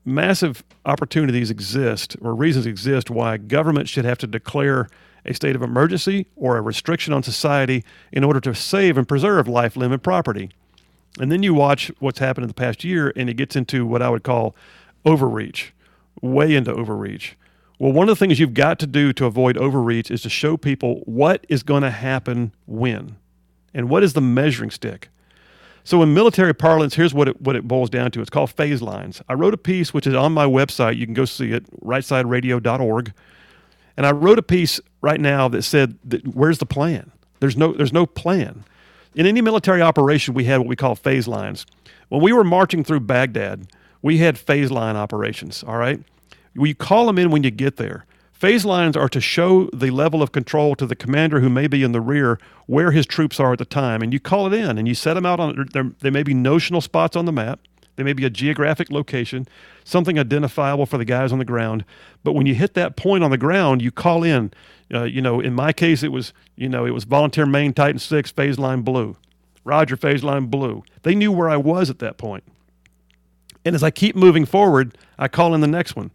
massive 0.04 0.64
opportunities 0.86 1.50
exist 1.50 2.16
or 2.20 2.34
reasons 2.34 2.66
exist 2.66 3.10
why 3.10 3.36
government 3.36 3.88
should 3.88 4.04
have 4.04 4.18
to 4.18 4.26
declare 4.26 4.88
a 5.24 5.34
state 5.34 5.54
of 5.54 5.62
emergency 5.62 6.26
or 6.36 6.56
a 6.56 6.62
restriction 6.62 7.12
on 7.12 7.22
society 7.22 7.84
in 8.12 8.24
order 8.24 8.40
to 8.40 8.54
save 8.54 8.96
and 8.96 9.06
preserve 9.06 9.46
life, 9.46 9.76
limb, 9.76 9.92
and 9.92 10.02
property. 10.02 10.50
And 11.18 11.30
then 11.30 11.42
you 11.42 11.54
watch 11.54 11.90
what's 11.98 12.18
happened 12.18 12.44
in 12.44 12.48
the 12.48 12.54
past 12.54 12.84
year, 12.84 13.12
and 13.16 13.28
it 13.28 13.34
gets 13.34 13.56
into 13.56 13.84
what 13.84 14.00
I 14.00 14.08
would 14.08 14.22
call 14.22 14.54
overreach, 15.04 15.72
way 16.22 16.54
into 16.54 16.72
overreach. 16.72 17.36
Well, 17.78 17.92
one 17.92 18.08
of 18.08 18.18
the 18.18 18.24
things 18.24 18.38
you've 18.38 18.54
got 18.54 18.78
to 18.80 18.86
do 18.86 19.12
to 19.14 19.26
avoid 19.26 19.56
overreach 19.56 20.10
is 20.10 20.22
to 20.22 20.28
show 20.28 20.56
people 20.56 21.02
what 21.06 21.44
is 21.48 21.62
going 21.62 21.82
to 21.82 21.90
happen 21.90 22.52
when. 22.66 23.16
And 23.72 23.88
what 23.88 24.02
is 24.02 24.12
the 24.12 24.20
measuring 24.20 24.70
stick? 24.70 25.08
So, 25.82 26.02
in 26.02 26.12
military 26.12 26.54
parlance, 26.54 26.94
here's 26.94 27.14
what 27.14 27.28
it, 27.28 27.40
what 27.40 27.56
it 27.56 27.66
boils 27.66 27.90
down 27.90 28.10
to 28.12 28.20
it's 28.20 28.30
called 28.30 28.50
phase 28.50 28.82
lines. 28.82 29.22
I 29.28 29.34
wrote 29.34 29.54
a 29.54 29.58
piece 29.58 29.94
which 29.94 30.06
is 30.06 30.14
on 30.14 30.32
my 30.32 30.44
website. 30.44 30.96
You 30.96 31.06
can 31.06 31.14
go 31.14 31.24
see 31.24 31.52
it, 31.52 31.64
rightsideradio.org. 31.80 33.12
And 33.96 34.06
I 34.06 34.12
wrote 34.12 34.38
a 34.38 34.42
piece 34.42 34.80
right 35.00 35.20
now 35.20 35.48
that 35.48 35.62
said, 35.62 35.98
that, 36.04 36.26
Where's 36.34 36.58
the 36.58 36.66
plan? 36.66 37.12
There's 37.40 37.56
no, 37.56 37.72
there's 37.72 37.92
no 37.92 38.06
plan. 38.06 38.64
In 39.14 39.26
any 39.26 39.40
military 39.40 39.82
operation, 39.82 40.34
we 40.34 40.44
had 40.44 40.58
what 40.58 40.68
we 40.68 40.76
call 40.76 40.94
phase 40.94 41.26
lines. 41.26 41.66
When 42.08 42.22
we 42.22 42.32
were 42.32 42.44
marching 42.44 42.84
through 42.84 43.00
Baghdad, 43.00 43.66
we 44.02 44.18
had 44.18 44.38
phase 44.38 44.70
line 44.70 44.96
operations, 44.96 45.64
all 45.64 45.76
right? 45.76 46.00
We 46.54 46.74
call 46.74 47.06
them 47.06 47.18
in 47.18 47.30
when 47.30 47.42
you 47.42 47.50
get 47.50 47.76
there. 47.76 48.04
Phase 48.40 48.64
lines 48.64 48.96
are 48.96 49.10
to 49.10 49.20
show 49.20 49.66
the 49.66 49.90
level 49.90 50.22
of 50.22 50.32
control 50.32 50.74
to 50.76 50.86
the 50.86 50.96
commander 50.96 51.40
who 51.40 51.50
may 51.50 51.66
be 51.66 51.82
in 51.82 51.92
the 51.92 52.00
rear 52.00 52.38
where 52.64 52.90
his 52.90 53.04
troops 53.04 53.38
are 53.38 53.52
at 53.52 53.58
the 53.58 53.66
time. 53.66 54.00
And 54.00 54.14
you 54.14 54.18
call 54.18 54.46
it 54.46 54.54
in 54.54 54.78
and 54.78 54.88
you 54.88 54.94
set 54.94 55.12
them 55.12 55.26
out 55.26 55.38
on, 55.38 55.68
there, 55.74 55.92
there 55.98 56.10
may 56.10 56.22
be 56.22 56.32
notional 56.32 56.80
spots 56.80 57.16
on 57.16 57.26
the 57.26 57.32
map. 57.32 57.60
There 57.96 58.04
may 58.06 58.14
be 58.14 58.24
a 58.24 58.30
geographic 58.30 58.90
location, 58.90 59.46
something 59.84 60.18
identifiable 60.18 60.86
for 60.86 60.96
the 60.96 61.04
guys 61.04 61.32
on 61.32 61.38
the 61.38 61.44
ground. 61.44 61.84
But 62.24 62.32
when 62.32 62.46
you 62.46 62.54
hit 62.54 62.72
that 62.72 62.96
point 62.96 63.22
on 63.22 63.30
the 63.30 63.36
ground, 63.36 63.82
you 63.82 63.90
call 63.90 64.24
in. 64.24 64.54
Uh, 64.90 65.04
you 65.04 65.20
know, 65.20 65.40
in 65.40 65.52
my 65.52 65.74
case, 65.74 66.02
it 66.02 66.10
was 66.10 66.32
you 66.56 66.70
know 66.70 66.86
it 66.86 66.92
was 66.92 67.04
volunteer 67.04 67.44
main 67.44 67.74
Titan 67.74 67.98
six 67.98 68.30
phase 68.30 68.58
line 68.58 68.80
blue, 68.80 69.18
Roger 69.64 69.98
phase 69.98 70.24
line 70.24 70.46
blue. 70.46 70.82
They 71.02 71.14
knew 71.14 71.30
where 71.30 71.50
I 71.50 71.58
was 71.58 71.90
at 71.90 71.98
that 71.98 72.16
point. 72.16 72.44
And 73.66 73.74
as 73.74 73.82
I 73.82 73.90
keep 73.90 74.16
moving 74.16 74.46
forward, 74.46 74.96
I 75.18 75.28
call 75.28 75.54
in 75.54 75.60
the 75.60 75.66
next 75.66 75.94
one. 75.94 76.10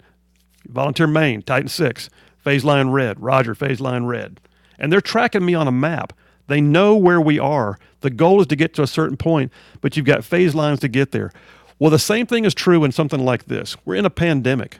Volunteer 0.69 1.07
Main, 1.07 1.41
Titan 1.41 1.67
6, 1.67 2.10
phase 2.38 2.63
line 2.63 2.89
red, 2.89 3.19
Roger, 3.19 3.55
phase 3.55 3.79
line 3.81 4.05
red. 4.05 4.39
And 4.77 4.91
they're 4.91 5.01
tracking 5.01 5.45
me 5.45 5.53
on 5.53 5.67
a 5.67 5.72
map. 5.72 6.13
They 6.48 6.62
know 6.62 6.95
where 6.95 7.19
we 7.19 7.39
are. 7.39 7.79
The 8.01 8.10
goal 8.10 8.41
is 8.41 8.48
to 8.48 8.55
get 8.55 8.74
to 8.75 8.84
a 8.84 8.88
certain 8.88 9.17
point, 9.17 9.51
but 9.81 9.98
you've 9.98 10.05
got 10.05 10.24
phase 10.24 10.53
lines 10.53 10.79
to 10.81 10.88
get 10.88 11.12
there. 11.12 11.31
Well, 11.79 11.91
the 11.91 12.00
same 12.00 12.25
thing 12.25 12.45
is 12.45 12.53
true 12.53 12.84
in 12.84 12.91
something 12.91 13.24
like 13.24 13.45
this. 13.45 13.75
We're 13.86 13.95
in 13.95 14.05
a 14.05 14.10
pandemic. 14.10 14.77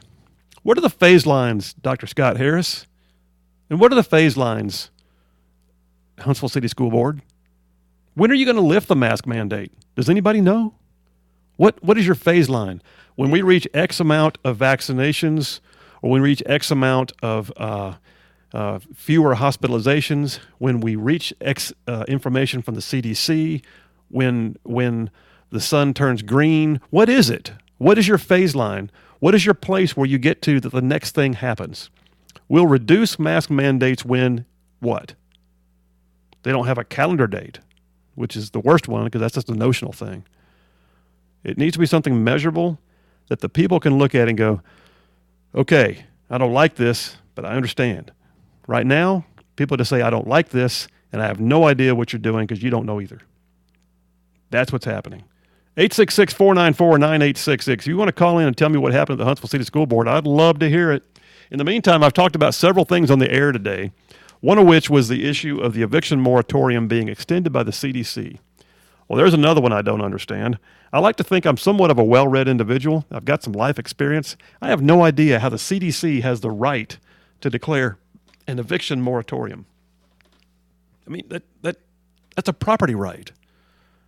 What 0.64 0.78
are 0.78 0.82
the 0.82 0.90
phase 0.90 1.26
lines, 1.26 1.74
Dr. 1.74 2.08
Scott 2.08 2.38
Harris? 2.38 2.86
And 3.70 3.80
what 3.80 3.92
are 3.92 3.96
the 3.96 4.04
phase 4.04 4.38
lines, 4.38 4.92
Huntsville 6.20 6.50
City 6.50 6.68
School 6.68 6.92
Board? 6.92 7.22
When 8.14 8.32
are 8.32 8.36
you 8.36 8.46
going 8.46 8.56
to 8.56 8.62
lift 8.62 8.88
the 8.88 8.96
mask 8.96 9.26
mandate? 9.26 9.72
Does 9.96 10.10
anybody 10.10 10.40
know? 10.40 10.74
What, 11.58 11.84
what 11.84 11.98
is 11.98 12.06
your 12.06 12.16
phase 12.16 12.50
line? 12.50 12.82
When 13.16 13.32
we 13.32 13.42
reach 13.42 13.68
X 13.74 14.00
amount 14.00 14.38
of 14.44 14.58
vaccinations, 14.58 15.60
or 16.06 16.12
when 16.12 16.22
we 16.22 16.30
reach 16.30 16.44
X 16.46 16.70
amount 16.70 17.14
of 17.24 17.52
uh, 17.58 17.96
uh, 18.54 18.78
fewer 18.94 19.34
hospitalizations, 19.34 20.38
when 20.60 20.80
we 20.80 20.96
reach 20.96 21.34
X 21.42 21.74
uh, 21.88 22.06
information 22.08 22.62
from 22.62 22.76
the 22.76 22.82
CDC, 22.82 23.64
when 24.10 24.56
when 24.62 25.10
the 25.50 25.60
sun 25.60 25.96
turns 25.96 26.22
green, 26.22 26.80
what 26.92 27.10
is 27.10 27.32
it? 27.32 27.54
What 27.80 27.98
is 27.98 28.08
your 28.08 28.20
phase 28.20 28.56
line? 28.56 28.92
What 29.18 29.34
is 29.34 29.48
your 29.48 29.56
place 29.56 29.98
where 29.98 30.06
you 30.06 30.20
get 30.20 30.44
to 30.44 30.60
that 30.60 30.72
the 30.72 30.82
next 30.82 31.16
thing 31.16 31.34
happens? 31.34 31.90
We'll 32.48 32.68
reduce 32.68 33.18
mask 33.18 33.50
mandates 33.50 34.06
when 34.06 34.46
what? 34.82 35.16
They 36.44 36.52
don't 36.52 36.68
have 36.68 36.78
a 36.78 36.84
calendar 36.84 37.26
date, 37.26 37.62
which 38.14 38.36
is 38.36 38.52
the 38.52 38.60
worst 38.60 38.88
one 38.88 39.06
because 39.06 39.22
that's 39.22 39.34
just 39.34 39.50
a 39.50 39.56
notional 39.56 39.92
thing. 39.92 40.24
It 41.44 41.58
needs 41.58 41.74
to 41.74 41.80
be 41.80 41.88
something 41.88 42.24
measurable 42.24 42.78
that 43.30 43.40
the 43.40 43.50
people 43.50 43.80
can 43.80 43.98
look 43.98 44.14
at 44.14 44.30
and 44.30 44.38
go, 44.38 44.62
okay, 45.56 46.06
I 46.30 46.38
don't 46.38 46.54
like 46.54 46.76
this, 46.76 47.18
but 47.34 47.46
I 47.46 47.56
understand. 47.56 48.12
Right 48.68 48.86
now, 48.86 49.26
people 49.56 49.78
just 49.78 49.90
say, 49.90 50.02
I 50.02 50.10
don't 50.10 50.28
like 50.28 50.50
this, 50.50 50.88
and 51.12 51.22
I 51.22 51.28
have 51.28 51.40
no 51.40 51.66
idea 51.66 51.96
what 51.96 52.12
you're 52.12 52.20
doing 52.20 52.46
because 52.46 52.62
you 52.62 52.70
don't 52.70 52.86
know 52.86 53.00
either. 53.00 53.20
That's 54.50 54.72
what's 54.72 54.86
happening. 54.86 55.24
866 55.78 56.34
494 56.34 56.98
9866. 57.00 57.84
If 57.84 57.88
you 57.88 57.98
want 57.98 58.08
to 58.08 58.14
call 58.14 58.40
in 58.40 58.48
and 58.48 58.56
tell 58.58 58.70
me 58.70 58.78
what 58.78 58.94
happened 58.94 59.20
at 59.20 59.24
the 59.24 59.26
Huntsville 59.26 59.50
City 59.50 59.66
School 59.66 59.86
Board, 59.86 60.08
I'd 60.08 60.26
love 60.26 60.60
to 60.60 60.70
hear 60.70 60.92
it. 60.92 61.04
In 61.52 61.58
the 61.58 61.66
meantime, 61.66 62.04
I've 62.04 62.14
talked 62.14 62.36
about 62.36 62.54
several 62.54 62.86
things 62.86 63.12
on 63.12 63.20
the 63.20 63.32
air 63.32 63.52
today, 63.52 63.92
one 64.40 64.58
of 64.58 64.66
which 64.66 64.90
was 64.90 65.10
the 65.10 65.28
issue 65.28 65.60
of 65.60 65.74
the 65.74 65.82
eviction 65.82 66.20
moratorium 66.20 66.88
being 66.88 67.10
extended 67.10 67.52
by 67.52 67.64
the 67.64 67.72
CDC. 67.72 68.40
Well, 69.08 69.18
there's 69.18 69.34
another 69.34 69.62
one 69.62 69.72
I 69.72 69.82
don't 69.82 70.02
understand. 70.02 70.58
I 70.92 71.00
like 71.00 71.16
to 71.18 71.24
think 71.24 71.46
I'm 71.46 71.58
somewhat 71.58 71.92
of 71.92 72.00
a 72.00 72.04
well 72.04 72.28
read 72.28 72.48
individual. 72.48 73.06
I've 73.12 73.26
got 73.26 73.44
some 73.44 73.54
life 73.54 73.78
experience. 73.78 74.36
I 74.62 74.70
have 74.70 74.82
no 74.82 75.04
idea 75.04 75.40
how 75.40 75.50
the 75.50 75.58
CDC 75.58 76.22
has 76.22 76.42
the 76.42 76.50
right 76.50 76.98
to 77.42 77.50
declare 77.50 77.98
an 78.48 78.60
eviction 78.60 79.02
moratorium. 79.02 79.66
I 81.06 81.12
mean, 81.12 81.24
that, 81.30 81.44
that, 81.62 81.78
that's 82.36 82.50
a 82.50 82.54
property 82.54 82.96
right. 82.96 83.32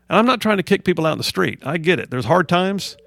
And 0.10 0.18
I'm 0.18 0.26
not 0.26 0.42
trying 0.42 0.58
to 0.58 0.64
kick 0.64 0.84
people 0.84 1.06
out 1.06 1.12
in 1.12 1.18
the 1.18 1.24
street. 1.24 1.60
I 1.64 1.78
get 1.78 2.00
it. 2.00 2.10
There's 2.10 2.26
hard 2.26 2.48
times. 2.48 2.98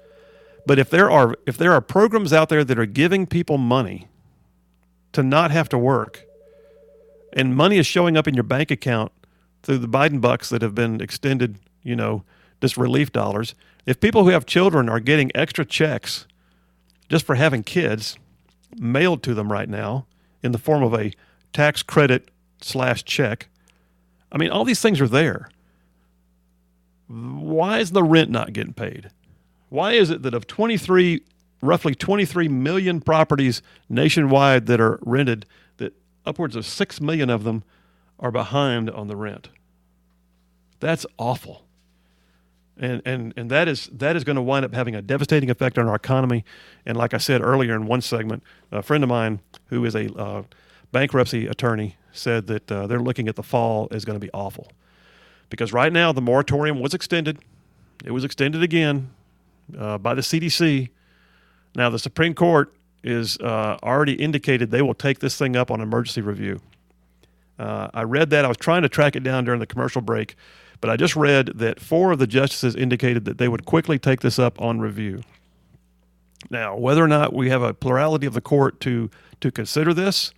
But 0.65 0.77
if 0.77 0.89
there 0.89 1.09
are 1.09 1.35
if 1.47 1.57
there 1.57 1.73
are 1.73 1.81
programs 1.81 2.31
out 2.31 2.49
there 2.49 2.63
that 2.63 2.77
are 2.77 2.85
giving 2.85 3.25
people 3.25 3.57
money 3.57 4.07
to 5.13 5.23
not 5.23 5.51
have 5.51 5.67
to 5.69 5.77
work, 5.77 6.25
and 7.33 7.55
money 7.55 7.77
is 7.77 7.87
showing 7.87 8.15
up 8.15 8.27
in 8.27 8.35
your 8.35 8.43
bank 8.43 8.69
account 8.69 9.11
through 9.63 9.79
the 9.79 9.87
Biden 9.87 10.21
bucks 10.21 10.49
that 10.49 10.61
have 10.61 10.75
been 10.75 11.01
extended, 11.01 11.59
you 11.83 11.95
know, 11.95 12.23
just 12.61 12.77
relief 12.77 13.11
dollars. 13.11 13.55
If 13.85 13.99
people 13.99 14.23
who 14.23 14.29
have 14.29 14.45
children 14.45 14.87
are 14.89 14.99
getting 14.99 15.31
extra 15.35 15.65
checks 15.65 16.27
just 17.09 17.25
for 17.25 17.35
having 17.35 17.63
kids 17.63 18.17
mailed 18.77 19.23
to 19.23 19.33
them 19.33 19.51
right 19.51 19.67
now 19.67 20.05
in 20.43 20.51
the 20.51 20.57
form 20.57 20.83
of 20.83 20.93
a 20.93 21.11
tax 21.51 21.83
credit 21.83 22.29
slash 22.61 23.03
check, 23.03 23.49
I 24.31 24.37
mean, 24.37 24.49
all 24.49 24.63
these 24.63 24.81
things 24.81 25.01
are 25.01 25.07
there. 25.07 25.49
Why 27.07 27.79
is 27.79 27.91
the 27.91 28.03
rent 28.03 28.29
not 28.29 28.53
getting 28.53 28.73
paid? 28.73 29.09
Why 29.69 29.93
is 29.93 30.09
it 30.09 30.21
that 30.21 30.33
of 30.33 30.47
23, 30.47 31.21
roughly 31.61 31.95
23 31.95 32.47
million 32.47 33.01
properties 33.01 33.61
nationwide 33.89 34.67
that 34.67 34.79
are 34.79 34.99
rented, 35.01 35.45
that 35.77 35.93
upwards 36.25 36.55
of 36.55 36.65
6 36.65 37.01
million 37.01 37.29
of 37.29 37.43
them 37.43 37.63
are 38.19 38.31
behind 38.31 38.89
on 38.89 39.07
the 39.07 39.15
rent? 39.15 39.49
That's 40.79 41.05
awful. 41.17 41.65
And, 42.77 43.01
and, 43.05 43.33
and 43.35 43.51
that 43.51 43.67
is 43.67 43.89
that 43.91 44.15
is 44.15 44.23
going 44.23 44.37
to 44.37 44.41
wind 44.41 44.65
up 44.65 44.73
having 44.73 44.95
a 44.95 45.01
devastating 45.01 45.49
effect 45.49 45.77
on 45.77 45.87
our 45.87 45.95
economy. 45.95 46.45
And 46.85 46.97
like 46.97 47.13
I 47.13 47.17
said 47.17 47.41
earlier 47.41 47.75
in 47.75 47.85
one 47.85 48.01
segment, 48.01 48.43
a 48.71 48.81
friend 48.81 49.03
of 49.03 49.09
mine 49.09 49.41
who 49.67 49.85
is 49.85 49.93
a 49.93 50.11
uh, 50.17 50.43
bankruptcy 50.91 51.47
attorney 51.47 51.97
said 52.11 52.47
that 52.47 52.71
uh, 52.71 52.87
they're 52.87 52.99
looking 52.99 53.27
at 53.27 53.35
the 53.35 53.43
fall 53.43 53.87
is 53.91 54.05
going 54.05 54.19
to 54.19 54.25
be 54.25 54.31
awful 54.33 54.71
because 55.49 55.73
right 55.73 55.93
now 55.93 56.11
the 56.11 56.21
moratorium 56.21 56.79
was 56.79 56.93
extended. 56.93 57.39
It 58.03 58.11
was 58.11 58.23
extended 58.23 58.63
again 58.63 59.11
uh, 59.77 59.97
by 59.97 60.15
the 60.15 60.21
CDC. 60.21 60.89
Now 61.75 61.89
the 61.89 61.99
Supreme 61.99 62.33
Court 62.33 62.73
is 63.03 63.37
uh, 63.37 63.77
already 63.83 64.13
indicated 64.13 64.71
they 64.71 64.81
will 64.81 64.93
take 64.93 65.19
this 65.19 65.37
thing 65.37 65.55
up 65.55 65.71
on 65.71 65.81
emergency 65.81 66.21
review. 66.21 66.61
Uh, 67.59 67.89
I 67.93 68.03
read 68.03 68.31
that. 68.31 68.43
I 68.45 68.47
was 68.47 68.57
trying 68.57 68.81
to 68.81 68.89
track 68.89 69.15
it 69.15 69.23
down 69.23 69.45
during 69.45 69.59
the 69.59 69.67
commercial 69.67 70.01
break, 70.01 70.35
but 70.81 70.89
I 70.89 70.97
just 70.97 71.15
read 71.15 71.51
that 71.55 71.79
four 71.79 72.11
of 72.11 72.19
the 72.19 72.27
justices 72.27 72.75
indicated 72.75 73.25
that 73.25 73.37
they 73.37 73.47
would 73.47 73.65
quickly 73.65 73.99
take 73.99 74.21
this 74.21 74.39
up 74.39 74.59
on 74.59 74.79
review. 74.79 75.21
Now, 76.49 76.75
whether 76.75 77.03
or 77.03 77.07
not 77.07 77.33
we 77.33 77.49
have 77.49 77.61
a 77.61 77.73
plurality 77.73 78.25
of 78.25 78.33
the 78.33 78.41
court 78.41 78.79
to 78.81 79.09
to 79.41 79.51
consider 79.51 79.93
this, 79.93 80.33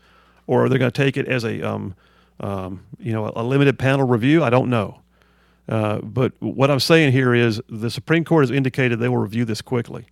or 0.47 0.65
are 0.65 0.69
they're 0.69 0.79
going 0.79 0.91
to 0.91 1.03
take 1.03 1.17
it 1.17 1.27
as 1.27 1.43
a 1.43 1.62
um, 1.62 1.95
um, 2.39 2.85
you 3.00 3.13
know 3.13 3.31
a 3.35 3.43
limited 3.43 3.79
panel 3.79 4.05
review, 4.05 4.43
I 4.43 4.50
don't 4.50 4.69
know. 4.69 5.00
Uh, 5.67 6.00
but 6.00 6.33
what 6.39 6.69
I'm 6.69 6.81
saying 6.81 7.13
here 7.13 7.33
is 7.33 7.62
the 7.69 7.89
Supreme 7.89 8.25
Court 8.25 8.43
has 8.43 8.51
indicated 8.51 9.00
they 9.00 9.07
will 9.07 9.17
review 9.17 9.45
this 9.45 9.62
quickly. 9.62 10.05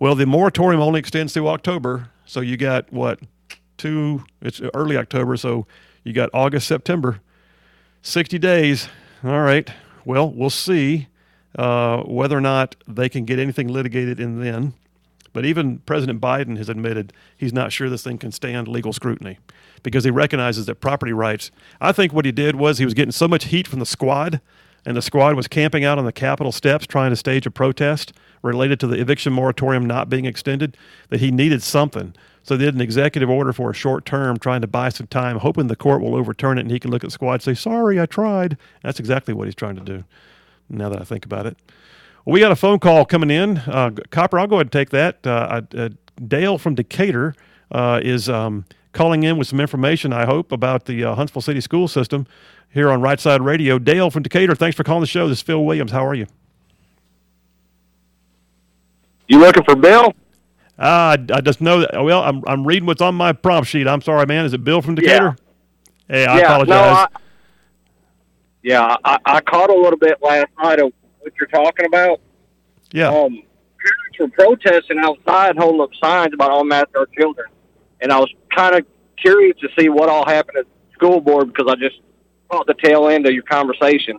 Well, 0.00 0.16
the 0.16 0.26
moratorium 0.26 0.82
only 0.82 0.98
extends 0.98 1.32
through 1.32 1.46
October, 1.46 2.10
so 2.26 2.40
you 2.40 2.56
got 2.56 2.92
what 2.92 3.20
two? 3.76 4.24
It's 4.40 4.60
early 4.74 4.96
October, 4.96 5.36
so 5.36 5.66
you 6.02 6.12
got 6.12 6.30
August, 6.34 6.66
September, 6.66 7.20
60 8.02 8.38
days. 8.38 8.88
All 9.24 9.40
right. 9.40 9.70
Well, 10.04 10.30
we'll 10.30 10.50
see 10.50 11.06
uh, 11.56 12.02
whether 12.02 12.36
or 12.36 12.40
not 12.40 12.74
they 12.88 13.08
can 13.08 13.24
get 13.24 13.38
anything 13.38 13.68
litigated 13.68 14.18
in 14.18 14.40
then. 14.40 14.74
But 15.32 15.44
even 15.46 15.78
President 15.78 16.20
Biden 16.20 16.58
has 16.58 16.68
admitted 16.68 17.12
he's 17.36 17.52
not 17.52 17.72
sure 17.72 17.88
this 17.88 18.02
thing 18.02 18.18
can 18.18 18.32
stand 18.32 18.68
legal 18.68 18.92
scrutiny 18.92 19.38
because 19.82 20.04
he 20.04 20.10
recognizes 20.10 20.66
that 20.66 20.76
property 20.76 21.12
rights. 21.12 21.50
I 21.80 21.92
think 21.92 22.12
what 22.12 22.24
he 22.24 22.32
did 22.32 22.56
was 22.56 22.78
he 22.78 22.84
was 22.84 22.94
getting 22.94 23.12
so 23.12 23.28
much 23.28 23.44
heat 23.44 23.66
from 23.66 23.78
the 23.78 23.86
squad 23.86 24.40
and 24.84 24.96
the 24.96 25.02
squad 25.02 25.36
was 25.36 25.48
camping 25.48 25.84
out 25.84 25.98
on 25.98 26.04
the 26.04 26.12
Capitol 26.12 26.52
steps 26.52 26.86
trying 26.86 27.10
to 27.10 27.16
stage 27.16 27.46
a 27.46 27.50
protest 27.50 28.12
related 28.42 28.80
to 28.80 28.86
the 28.86 29.00
eviction 29.00 29.32
moratorium 29.32 29.86
not 29.86 30.08
being 30.08 30.24
extended, 30.24 30.76
that 31.08 31.20
he 31.20 31.30
needed 31.30 31.62
something. 31.62 32.14
So 32.42 32.56
they 32.56 32.64
did 32.64 32.74
an 32.74 32.80
executive 32.80 33.30
order 33.30 33.52
for 33.52 33.70
a 33.70 33.74
short 33.74 34.04
term, 34.04 34.38
trying 34.38 34.60
to 34.62 34.66
buy 34.66 34.88
some 34.88 35.06
time, 35.06 35.38
hoping 35.38 35.68
the 35.68 35.76
court 35.76 36.02
will 36.02 36.16
overturn 36.16 36.58
it 36.58 36.62
and 36.62 36.70
he 36.70 36.80
can 36.80 36.90
look 36.90 37.04
at 37.04 37.08
the 37.08 37.12
squad 37.12 37.34
and 37.34 37.42
say, 37.42 37.54
Sorry, 37.54 38.00
I 38.00 38.06
tried. 38.06 38.56
That's 38.82 38.98
exactly 38.98 39.32
what 39.32 39.46
he's 39.46 39.54
trying 39.54 39.76
to 39.76 39.82
do, 39.82 40.04
now 40.68 40.88
that 40.88 41.00
I 41.00 41.04
think 41.04 41.24
about 41.24 41.46
it. 41.46 41.56
Well, 42.24 42.34
we 42.34 42.40
got 42.40 42.52
a 42.52 42.56
phone 42.56 42.78
call 42.78 43.04
coming 43.04 43.30
in. 43.30 43.58
Uh, 43.58 43.90
Copper, 44.10 44.38
I'll 44.38 44.46
go 44.46 44.56
ahead 44.56 44.66
and 44.66 44.72
take 44.72 44.90
that. 44.90 45.26
Uh, 45.26 45.62
uh, 45.76 45.88
Dale 46.26 46.58
from 46.58 46.74
Decatur 46.74 47.34
uh, 47.70 48.00
is 48.02 48.28
um, 48.28 48.64
calling 48.92 49.22
in 49.22 49.38
with 49.38 49.48
some 49.48 49.60
information, 49.60 50.12
I 50.12 50.26
hope, 50.26 50.52
about 50.52 50.84
the 50.84 51.04
uh, 51.04 51.14
Huntsville 51.14 51.42
City 51.42 51.60
school 51.60 51.88
system 51.88 52.26
here 52.68 52.90
on 52.90 53.00
Right 53.00 53.18
Side 53.18 53.40
Radio. 53.40 53.78
Dale 53.78 54.10
from 54.10 54.22
Decatur, 54.22 54.54
thanks 54.54 54.76
for 54.76 54.84
calling 54.84 55.00
the 55.00 55.06
show. 55.06 55.28
This 55.28 55.38
is 55.38 55.42
Phil 55.42 55.64
Williams. 55.64 55.92
How 55.92 56.06
are 56.06 56.14
you? 56.14 56.26
You 59.32 59.38
looking 59.38 59.64
for 59.64 59.74
Bill? 59.74 60.12
Uh, 60.78 61.16
I, 61.16 61.26
I 61.32 61.40
just 61.40 61.62
know 61.62 61.80
that. 61.80 62.04
Well, 62.04 62.22
I'm, 62.22 62.42
I'm 62.46 62.66
reading 62.66 62.84
what's 62.84 63.00
on 63.00 63.14
my 63.14 63.32
prompt 63.32 63.70
sheet. 63.70 63.88
I'm 63.88 64.02
sorry, 64.02 64.26
man. 64.26 64.44
Is 64.44 64.52
it 64.52 64.62
Bill 64.62 64.82
from 64.82 64.94
Decatur? 64.94 65.34
Yeah. 66.08 66.14
Hey, 66.14 66.26
I 66.26 66.36
yeah, 66.36 66.44
apologize. 66.44 66.68
No, 66.68 66.76
I, 66.76 67.06
yeah, 68.62 68.96
I, 69.02 69.18
I 69.24 69.40
caught 69.40 69.70
a 69.70 69.74
little 69.74 69.98
bit 69.98 70.18
last 70.20 70.48
night 70.62 70.80
of 70.80 70.92
what 71.20 71.32
you're 71.40 71.46
talking 71.46 71.86
about. 71.86 72.20
yeah. 72.92 73.08
Um, 73.08 73.42
parents 73.80 74.18
were 74.20 74.28
protesting 74.28 74.98
outside, 74.98 75.56
holding 75.56 75.80
up 75.80 75.94
signs 75.98 76.34
about 76.34 76.50
all 76.50 76.64
mask 76.64 76.90
our 76.94 77.06
children, 77.18 77.46
and 78.02 78.12
I 78.12 78.18
was 78.18 78.28
kind 78.54 78.74
of 78.74 78.84
curious 79.16 79.56
to 79.60 79.68
see 79.78 79.88
what 79.88 80.10
all 80.10 80.26
happened 80.26 80.58
at 80.58 80.66
the 80.66 80.92
school 80.92 81.22
board 81.22 81.46
because 81.54 81.72
I 81.72 81.76
just 81.76 82.00
caught 82.50 82.66
the 82.66 82.74
tail 82.74 83.08
end 83.08 83.26
of 83.26 83.32
your 83.32 83.44
conversation. 83.44 84.18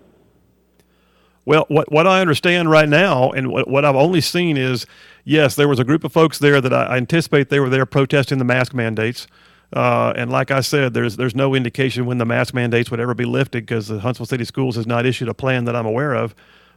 Well, 1.45 1.65
what 1.67 1.91
what 1.91 2.07
I 2.07 2.21
understand 2.21 2.69
right 2.69 2.87
now, 2.87 3.31
and 3.31 3.51
what, 3.51 3.67
what 3.67 3.83
I've 3.83 3.95
only 3.95 4.21
seen 4.21 4.55
is, 4.55 4.85
yes, 5.25 5.55
there 5.55 5.67
was 5.67 5.79
a 5.79 5.83
group 5.83 6.03
of 6.03 6.13
folks 6.13 6.39
there 6.39 6.61
that 6.61 6.73
I, 6.73 6.83
I 6.83 6.97
anticipate 6.97 7.49
they 7.49 7.59
were 7.59 7.69
there 7.69 7.85
protesting 7.85 8.37
the 8.37 8.45
mask 8.45 8.73
mandates. 8.73 9.27
Uh, 9.73 10.13
and 10.15 10.31
like 10.31 10.51
I 10.51 10.61
said, 10.61 10.93
there's 10.93 11.17
there's 11.17 11.35
no 11.35 11.55
indication 11.55 12.05
when 12.05 12.17
the 12.17 12.25
mask 12.25 12.53
mandates 12.53 12.91
would 12.91 12.99
ever 12.99 13.13
be 13.13 13.25
lifted 13.25 13.65
because 13.65 13.87
the 13.87 13.99
Huntsville 13.99 14.27
City 14.27 14.45
Schools 14.45 14.75
has 14.75 14.87
not 14.87 15.05
issued 15.05 15.27
a 15.27 15.33
plan 15.33 15.65
that 15.65 15.75
I'm 15.75 15.85
aware 15.85 16.13
of. 16.13 16.35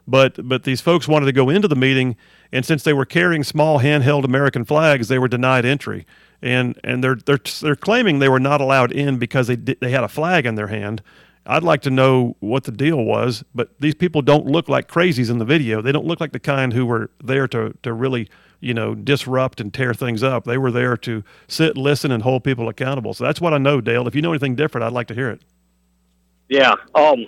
But 0.08 0.48
but 0.48 0.64
these 0.64 0.80
folks 0.80 1.06
wanted 1.06 1.26
to 1.26 1.32
go 1.32 1.50
into 1.50 1.68
the 1.68 1.76
meeting, 1.76 2.16
and 2.52 2.64
since 2.64 2.82
they 2.82 2.92
were 2.92 3.04
carrying 3.04 3.44
small 3.44 3.80
handheld 3.80 4.24
American 4.24 4.64
flags, 4.64 5.08
they 5.08 5.18
were 5.18 5.28
denied 5.28 5.64
entry. 5.64 6.06
And 6.40 6.78
and 6.82 7.04
they're 7.04 7.16
they're 7.16 7.40
they're 7.60 7.76
claiming 7.76 8.18
they 8.18 8.28
were 8.28 8.40
not 8.40 8.60
allowed 8.60 8.92
in 8.92 9.18
because 9.18 9.46
they 9.46 9.56
they 9.56 9.90
had 9.90 10.04
a 10.04 10.08
flag 10.08 10.46
in 10.46 10.54
their 10.54 10.68
hand. 10.68 11.02
I'd 11.46 11.62
like 11.62 11.82
to 11.82 11.90
know 11.90 12.36
what 12.40 12.64
the 12.64 12.72
deal 12.72 13.02
was, 13.04 13.44
but 13.54 13.70
these 13.80 13.94
people 13.94 14.22
don't 14.22 14.46
look 14.46 14.68
like 14.68 14.88
crazies 14.88 15.30
in 15.30 15.38
the 15.38 15.44
video. 15.44 15.80
They 15.80 15.92
don't 15.92 16.06
look 16.06 16.20
like 16.20 16.32
the 16.32 16.40
kind 16.40 16.72
who 16.72 16.86
were 16.86 17.10
there 17.22 17.46
to, 17.48 17.74
to 17.82 17.92
really, 17.92 18.28
you 18.60 18.74
know, 18.74 18.94
disrupt 18.94 19.60
and 19.60 19.72
tear 19.72 19.94
things 19.94 20.22
up. 20.22 20.44
They 20.44 20.58
were 20.58 20.70
there 20.70 20.96
to 20.98 21.22
sit, 21.48 21.76
listen, 21.76 22.10
and 22.10 22.22
hold 22.22 22.44
people 22.44 22.68
accountable. 22.68 23.14
So 23.14 23.24
that's 23.24 23.40
what 23.40 23.54
I 23.54 23.58
know, 23.58 23.80
Dale. 23.80 24.06
If 24.08 24.14
you 24.14 24.22
know 24.22 24.32
anything 24.32 24.56
different, 24.56 24.84
I'd 24.84 24.92
like 24.92 25.06
to 25.08 25.14
hear 25.14 25.30
it. 25.30 25.42
Yeah. 26.48 26.74
Um. 26.94 27.26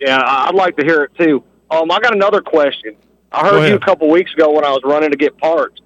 Yeah, 0.00 0.22
I'd 0.24 0.54
like 0.54 0.76
to 0.78 0.84
hear 0.84 1.02
it 1.02 1.14
too. 1.14 1.44
Um, 1.70 1.90
I 1.90 1.98
got 2.00 2.14
another 2.14 2.40
question. 2.40 2.96
I 3.32 3.46
heard 3.46 3.68
you 3.68 3.74
a 3.74 3.78
couple 3.78 4.08
weeks 4.08 4.32
ago 4.32 4.50
when 4.50 4.64
I 4.64 4.70
was 4.70 4.80
running 4.82 5.10
to 5.10 5.16
get 5.16 5.36
parts. 5.36 5.80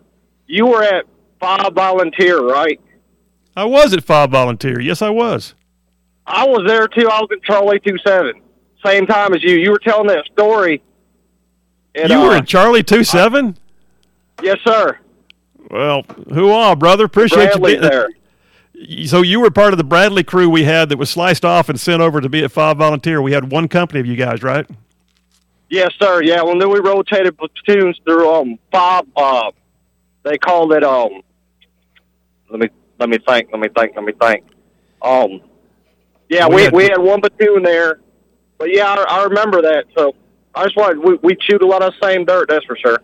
You 0.47 0.67
were 0.67 0.83
at 0.83 1.05
Five 1.41 1.75
Volunteer, 1.75 2.39
right? 2.41 2.81
I 3.57 3.65
was 3.65 3.93
at 3.93 4.05
Five 4.05 4.31
Volunteer. 4.31 4.81
Yes, 4.81 5.03
I 5.03 5.11
was. 5.11 5.55
I 6.27 6.47
was 6.47 6.65
there 6.67 6.89
too. 6.89 7.09
I 7.09 7.21
was 7.21 7.29
in 7.33 7.41
Charlie 7.43 7.81
Two 7.81 7.99
Seven, 8.07 8.41
same 8.85 9.07
time 9.07 9.35
as 9.35 9.43
you. 9.43 9.57
You 9.57 9.71
were 9.71 9.79
telling 9.79 10.07
that 10.09 10.25
story. 10.33 10.83
And, 11.95 12.11
you 12.11 12.21
were 12.21 12.31
uh, 12.31 12.39
in 12.39 12.47
Charlie 12.47 12.83
Two 12.83 13.05
Seven. 13.05 13.57
Yes, 14.43 14.59
sir. 14.65 14.99
Well, 15.71 16.03
who 16.33 16.51
are 16.51 16.75
brother? 16.77 17.05
Appreciate 17.05 17.53
Bradley 17.53 17.75
you 17.75 17.81
being 17.81 17.91
there. 17.91 18.09
So 19.07 19.23
you 19.23 19.41
were 19.41 19.51
part 19.51 19.73
of 19.73 19.79
the 19.79 19.85
Bradley 19.85 20.25
crew 20.25 20.51
we 20.51 20.65
had 20.65 20.89
that 20.89 20.99
was 20.99 21.09
sliced 21.09 21.45
off 21.45 21.69
and 21.69 21.79
sent 21.79 22.03
over 22.03 22.21
to 22.21 22.29
be 22.29 22.43
at 22.45 22.51
Five 22.51 22.79
Volunteer. 22.79 23.23
We 23.23 23.33
had 23.33 23.51
one 23.51 23.69
company 23.69 24.01
of 24.01 24.07
you 24.07 24.17
guys, 24.17 24.43
right? 24.43 24.67
Yes, 25.71 25.93
sir. 25.99 26.23
Yeah. 26.23 26.43
Well, 26.43 26.59
then 26.59 26.71
we 26.71 26.81
rotated 26.81 27.39
platoons 27.39 27.99
through 28.05 28.33
um 28.33 28.59
Bob. 28.71 29.07
Uh, 29.17 29.51
they 30.23 30.39
called 30.39 30.73
it 30.73 30.85
um. 30.85 31.23
Let 32.51 32.61
me 32.61 32.69
let 32.99 33.09
me 33.09 33.19
think. 33.19 33.49
Let 33.53 33.61
me 33.61 33.69
think. 33.69 33.97
Let 33.97 34.05
me 34.05 34.13
think. 34.13 34.45
Um. 35.03 35.41
Yeah, 36.29 36.49
We 36.49 36.55
we 36.57 36.63
had- 36.63 36.73
we 36.73 36.85
had 36.85 36.99
one 36.99 37.21
platoon 37.21 37.63
there, 37.63 38.01
but 38.59 38.73
yeah, 38.75 38.87
I, 38.87 39.21
I 39.21 39.25
remember 39.25 39.63
that. 39.63 39.85
So 39.97 40.15
I 40.55 40.65
just 40.65 40.77
wanted 40.77 40.99
we 40.99 41.19
we 41.23 41.37
chewed 41.37 41.63
a 41.63 41.67
lot 41.67 41.83
of 41.83 41.93
the 41.99 42.07
same 42.07 42.25
dirt. 42.25 42.49
That's 42.49 42.65
for 42.65 42.77
sure. 42.77 42.99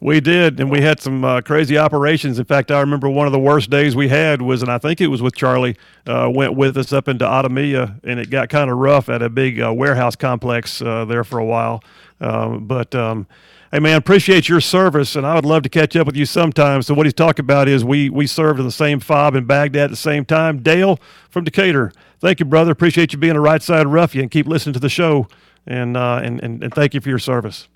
We 0.00 0.20
did, 0.20 0.58
and 0.58 0.68
we 0.68 0.80
had 0.80 0.98
some 0.98 1.24
uh, 1.24 1.42
crazy 1.42 1.78
operations. 1.78 2.40
In 2.40 2.44
fact, 2.44 2.72
I 2.72 2.80
remember 2.80 3.08
one 3.08 3.26
of 3.28 3.32
the 3.32 3.38
worst 3.38 3.70
days 3.70 3.94
we 3.94 4.08
had 4.08 4.42
was, 4.42 4.60
and 4.60 4.68
I 4.72 4.78
think 4.78 5.00
it 5.00 5.06
was 5.06 5.22
with 5.22 5.36
Charlie, 5.36 5.76
uh, 6.08 6.28
went 6.34 6.56
with 6.56 6.76
us 6.76 6.92
up 6.92 7.06
into 7.06 7.24
Adhamiyah, 7.24 8.00
and 8.02 8.18
it 8.18 8.28
got 8.28 8.48
kind 8.48 8.68
of 8.68 8.78
rough 8.78 9.08
at 9.08 9.22
a 9.22 9.28
big 9.28 9.60
uh, 9.60 9.72
warehouse 9.72 10.16
complex 10.16 10.82
uh, 10.82 11.04
there 11.04 11.22
for 11.22 11.38
a 11.38 11.44
while. 11.44 11.84
Um, 12.20 12.66
but 12.66 12.92
um, 12.96 13.28
hey, 13.72 13.80
man, 13.80 13.96
appreciate 13.96 14.48
your 14.48 14.60
service, 14.60 15.16
and 15.16 15.26
I 15.26 15.34
would 15.34 15.44
love 15.46 15.62
to 15.64 15.68
catch 15.68 15.96
up 15.96 16.06
with 16.06 16.16
you 16.16 16.26
sometime. 16.26 16.82
So 16.82 16.94
what 16.94 17.06
he's 17.06 17.14
talking 17.14 17.44
about 17.44 17.68
is 17.68 17.84
we 17.84 18.10
we 18.10 18.26
served 18.26 18.60
in 18.60 18.66
the 18.66 18.72
same 18.72 19.00
fob 19.00 19.34
in 19.34 19.44
Baghdad 19.46 19.84
at 19.84 19.90
the 19.90 19.96
same 19.96 20.24
time. 20.24 20.62
Dale 20.62 21.00
from 21.30 21.44
Decatur, 21.44 21.92
thank 22.20 22.38
you, 22.38 22.46
brother. 22.46 22.70
Appreciate 22.70 23.12
you 23.12 23.18
being 23.18 23.36
a 23.36 23.40
right 23.40 23.62
side 23.62 23.86
ruffian. 23.88 24.28
Keep 24.28 24.46
listening 24.46 24.74
to 24.74 24.80
the 24.80 24.88
show, 24.88 25.26
and 25.66 25.96
uh, 25.96 26.20
and, 26.22 26.40
and 26.42 26.62
and 26.62 26.72
thank 26.74 26.94
you 26.94 27.00
for 27.00 27.08
your 27.08 27.18
service. 27.18 27.68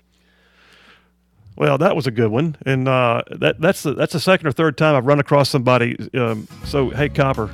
Well, 1.55 1.79
that 1.79 1.95
was 1.95 2.05
a 2.05 2.11
good 2.11 2.29
one, 2.29 2.55
and 2.67 2.87
uh, 2.87 3.23
that 3.31 3.59
that's 3.59 3.81
the 3.81 3.93
that's 3.95 4.13
the 4.13 4.19
second 4.19 4.45
or 4.45 4.51
third 4.51 4.77
time 4.77 4.95
I've 4.95 5.07
run 5.07 5.19
across 5.19 5.49
somebody. 5.49 5.97
Um, 6.13 6.47
so, 6.65 6.91
hey, 6.91 7.09
Copper, 7.09 7.49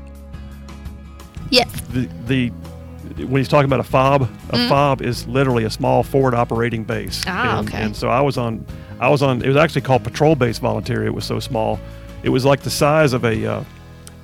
Yes. 1.49 1.71
the 1.91 2.09
the 2.25 2.51
when 3.17 3.37
he's 3.37 3.47
talking 3.47 3.65
about 3.65 3.79
a 3.79 3.83
fob, 3.83 4.29
a 4.49 4.67
fob 4.67 5.01
is 5.01 5.27
literally 5.27 5.63
a 5.65 5.69
small 5.69 6.03
forward 6.03 6.33
operating 6.33 6.83
base. 6.83 7.23
Mm-hmm. 7.25 7.29
Ah, 7.29 7.59
and, 7.59 7.67
okay. 7.67 7.81
And 7.83 7.95
so 7.95 8.09
I 8.09 8.21
was 8.21 8.37
on, 8.37 8.65
I 8.99 9.09
was 9.09 9.21
on. 9.21 9.41
It 9.41 9.47
was 9.47 9.57
actually 9.57 9.81
called 9.81 10.03
patrol 10.03 10.35
base 10.35 10.59
volunteer. 10.59 11.05
It 11.05 11.13
was 11.13 11.25
so 11.25 11.39
small, 11.39 11.79
it 12.23 12.29
was 12.29 12.45
like 12.45 12.61
the 12.61 12.69
size 12.69 13.13
of 13.13 13.25
a, 13.25 13.45
uh, 13.45 13.63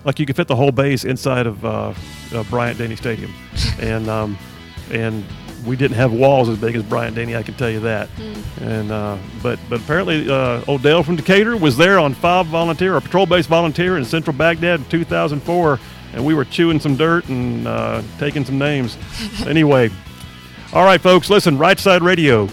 like 0.05 0.19
you 0.19 0.25
could 0.25 0.35
fit 0.35 0.47
the 0.47 0.55
whole 0.55 0.71
base 0.71 1.03
inside 1.03 1.45
of 1.45 1.63
uh, 1.63 1.93
uh, 2.33 2.43
Bryant 2.43 2.77
Denny 2.77 2.95
Stadium, 2.95 3.33
and 3.79 4.07
um, 4.09 4.37
and 4.91 5.23
we 5.65 5.75
didn't 5.75 5.97
have 5.97 6.13
walls 6.13 6.49
as 6.49 6.57
big 6.57 6.75
as 6.75 6.83
Bryant 6.83 7.15
Denny. 7.15 7.35
I 7.35 7.43
can 7.43 7.53
tell 7.55 7.69
you 7.69 7.81
that. 7.81 8.07
Hmm. 8.09 8.63
And 8.63 8.91
uh, 8.91 9.17
but 9.43 9.59
but 9.69 9.81
apparently 9.81 10.29
uh, 10.29 10.63
Odell 10.67 11.03
from 11.03 11.15
Decatur 11.15 11.57
was 11.57 11.77
there 11.77 11.99
on 11.99 12.13
fob 12.13 12.47
volunteer 12.47 12.95
or 12.95 13.01
patrol 13.01 13.25
base 13.25 13.45
volunteer 13.45 13.97
in 13.97 14.05
Central 14.05 14.35
Baghdad 14.35 14.79
in 14.79 14.85
2004, 14.87 15.79
and 16.13 16.25
we 16.25 16.33
were 16.33 16.45
chewing 16.45 16.79
some 16.79 16.95
dirt 16.95 17.27
and 17.29 17.67
uh, 17.67 18.01
taking 18.17 18.45
some 18.45 18.57
names. 18.57 18.97
anyway, 19.45 19.89
all 20.73 20.85
right, 20.85 21.01
folks, 21.01 21.29
listen. 21.29 21.57
Right 21.57 21.79
Side 21.79 22.01
Radio, 22.01 22.49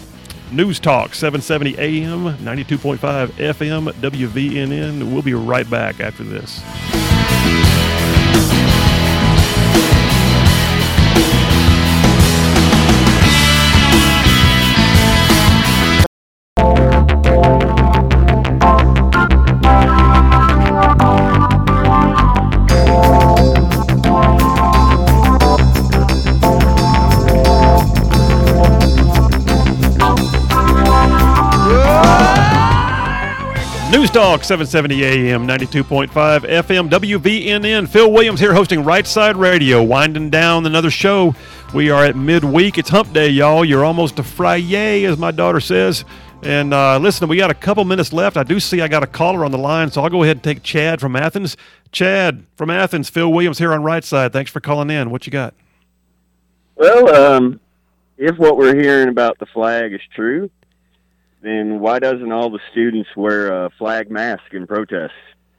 News 0.50 0.78
Talk, 0.78 1.14
770 1.14 1.78
AM, 1.78 2.36
92.5 2.38 2.98
FM, 3.28 3.92
WVNN. 3.92 5.12
We'll 5.12 5.22
be 5.22 5.34
right 5.34 5.68
back 5.68 6.00
after 6.00 6.24
this. 6.24 7.05
News 33.96 34.10
Talk, 34.10 34.44
770 34.44 35.04
AM, 35.06 35.46
92.5 35.46 36.10
FM, 36.10 36.90
WVNN. 36.90 37.88
Phil 37.88 38.12
Williams 38.12 38.38
here 38.38 38.52
hosting 38.52 38.84
Right 38.84 39.06
Side 39.06 39.38
Radio, 39.38 39.82
winding 39.82 40.28
down 40.28 40.66
another 40.66 40.90
show. 40.90 41.34
We 41.72 41.88
are 41.88 42.04
at 42.04 42.14
midweek. 42.14 42.76
It's 42.76 42.90
hump 42.90 43.14
day, 43.14 43.30
y'all. 43.30 43.64
You're 43.64 43.86
almost 43.86 44.16
to 44.16 44.22
Friday, 44.22 45.04
as 45.06 45.16
my 45.16 45.30
daughter 45.30 45.60
says. 45.60 46.04
And 46.42 46.74
uh, 46.74 46.98
listen, 46.98 47.26
we 47.26 47.38
got 47.38 47.50
a 47.50 47.54
couple 47.54 47.86
minutes 47.86 48.12
left. 48.12 48.36
I 48.36 48.42
do 48.42 48.60
see 48.60 48.82
I 48.82 48.88
got 48.88 49.02
a 49.02 49.06
caller 49.06 49.46
on 49.46 49.50
the 49.50 49.56
line, 49.56 49.90
so 49.90 50.02
I'll 50.02 50.10
go 50.10 50.22
ahead 50.22 50.36
and 50.36 50.44
take 50.44 50.62
Chad 50.62 51.00
from 51.00 51.16
Athens. 51.16 51.56
Chad 51.90 52.44
from 52.54 52.68
Athens, 52.68 53.08
Phil 53.08 53.32
Williams 53.32 53.56
here 53.56 53.72
on 53.72 53.82
Right 53.82 54.04
Side. 54.04 54.30
Thanks 54.30 54.50
for 54.50 54.60
calling 54.60 54.90
in. 54.90 55.08
What 55.08 55.24
you 55.24 55.32
got? 55.32 55.54
Well, 56.74 57.14
um, 57.14 57.60
if 58.18 58.36
what 58.36 58.58
we're 58.58 58.78
hearing 58.78 59.08
about 59.08 59.38
the 59.38 59.46
flag 59.46 59.94
is 59.94 60.02
true, 60.14 60.50
then 61.46 61.80
why 61.80 61.98
doesn't 61.98 62.32
all 62.32 62.50
the 62.50 62.60
students 62.72 63.10
wear 63.16 63.64
a 63.66 63.70
flag 63.70 64.10
mask 64.10 64.52
in 64.52 64.66
protest? 64.66 65.14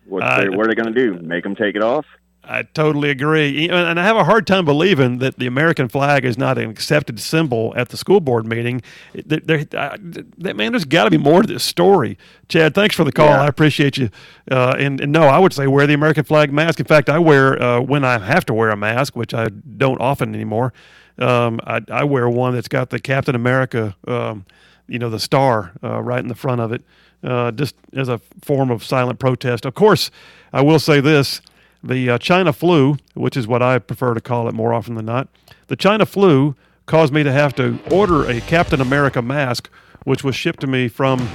What 0.06 0.24
Uh, 0.24 0.42
they, 0.42 0.50
what 0.50 0.66
are 0.66 0.70
they 0.70 0.76
going 0.76 0.94
to 0.94 1.00
do? 1.06 1.20
Make 1.22 1.44
them 1.44 1.56
take 1.56 1.76
it 1.76 1.84
off? 1.84 2.06
I 2.50 2.64
totally 2.64 3.10
agree. 3.10 3.68
And 3.68 4.00
I 4.00 4.04
have 4.06 4.16
a 4.16 4.24
hard 4.24 4.48
time 4.48 4.64
believing 4.64 5.18
that 5.18 5.38
the 5.38 5.48
American 5.48 5.90
flag 5.90 6.24
is 6.24 6.38
not 6.38 6.58
an 6.58 6.70
accepted 6.70 7.20
symbol 7.20 7.74
at 7.76 7.90
the 7.90 7.98
school 7.98 8.22
board 8.22 8.46
meeting. 8.48 8.82
There, 9.14 9.42
there, 9.42 9.66
I- 9.78 9.98
that 10.38 10.56
man, 10.56 10.72
there's 10.72 10.86
got 10.86 11.04
to 11.04 11.10
be 11.12 11.18
more 11.18 11.42
to 11.42 11.48
this 11.48 11.66
story. 11.66 12.18
Chad, 12.48 12.74
thanks 12.74 12.96
for 12.96 13.04
the 13.04 13.12
call. 13.12 13.28
Yeah. 13.28 13.42
I 13.42 13.48
appreciate 13.48 13.98
you. 13.98 14.10
Uh, 14.50 14.76
and, 14.80 15.02
and 15.02 15.12
no, 15.12 15.24
I 15.24 15.40
would 15.40 15.52
say 15.52 15.68
wear 15.68 15.86
the 15.88 15.94
American 15.94 16.24
flag 16.24 16.54
mask. 16.54 16.80
In 16.80 16.86
fact, 16.86 17.10
I 17.10 17.20
wear, 17.20 17.62
uh, 17.62 17.82
when 17.82 18.06
I 18.06 18.18
have 18.18 18.46
to 18.46 18.54
wear 18.54 18.70
a 18.70 18.78
mask, 18.78 19.18
which 19.18 19.34
I 19.34 19.48
don't 19.50 20.00
often 20.00 20.34
anymore, 20.34 20.72
um, 21.20 21.60
I, 21.68 21.82
I 21.92 22.06
wear 22.06 22.30
one 22.30 22.54
that's 22.54 22.70
got 22.70 22.92
the 22.92 23.00
Captain 23.00 23.36
America, 23.36 23.98
um, 24.08 24.46
you 24.88 25.00
know, 25.00 25.10
the 25.10 25.20
star 25.20 25.74
uh, 25.84 26.02
right 26.02 26.20
in 26.20 26.28
the 26.28 26.36
front 26.36 26.62
of 26.62 26.72
it, 26.72 26.84
uh, 27.24 27.52
just 27.52 27.76
as 27.94 28.10
a 28.10 28.20
form 28.42 28.72
of 28.72 28.84
silent 28.84 29.20
protest. 29.20 29.66
Of 29.66 29.74
course, 29.74 30.12
I 30.54 30.62
will 30.62 30.80
say 30.80 31.00
this 31.02 31.42
the 31.84 32.10
uh, 32.10 32.18
China 32.18 32.54
flu, 32.54 32.98
which 33.14 33.38
is 33.38 33.48
what 33.48 33.62
I 33.62 33.80
prefer 33.80 34.14
to 34.14 34.22
call 34.22 34.48
it 34.48 34.54
more 34.54 34.74
often 34.74 34.96
than 34.96 35.06
not, 35.06 35.28
the 35.68 35.76
China 35.76 36.06
flu 36.06 36.56
caused 36.86 37.14
me 37.14 37.24
to 37.24 37.32
have 37.32 37.54
to 37.56 37.80
order 37.92 38.30
a 38.30 38.42
Captain 38.42 38.82
America 38.82 39.22
mask, 39.22 39.70
which 40.04 40.24
was 40.24 40.36
shipped 40.36 40.62
to 40.62 40.68
me 40.68 40.88
from 40.88 41.30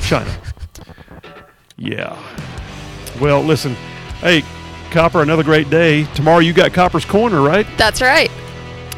China. 0.00 0.30
Yeah. 1.76 2.20
Well, 3.20 3.42
listen, 3.42 3.74
hey, 4.20 4.42
Copper, 4.90 5.22
another 5.22 5.42
great 5.42 5.70
day. 5.70 6.04
Tomorrow 6.14 6.40
you 6.40 6.52
got 6.52 6.72
Copper's 6.72 7.04
Corner, 7.04 7.40
right? 7.40 7.66
That's 7.76 8.00
right. 8.00 8.30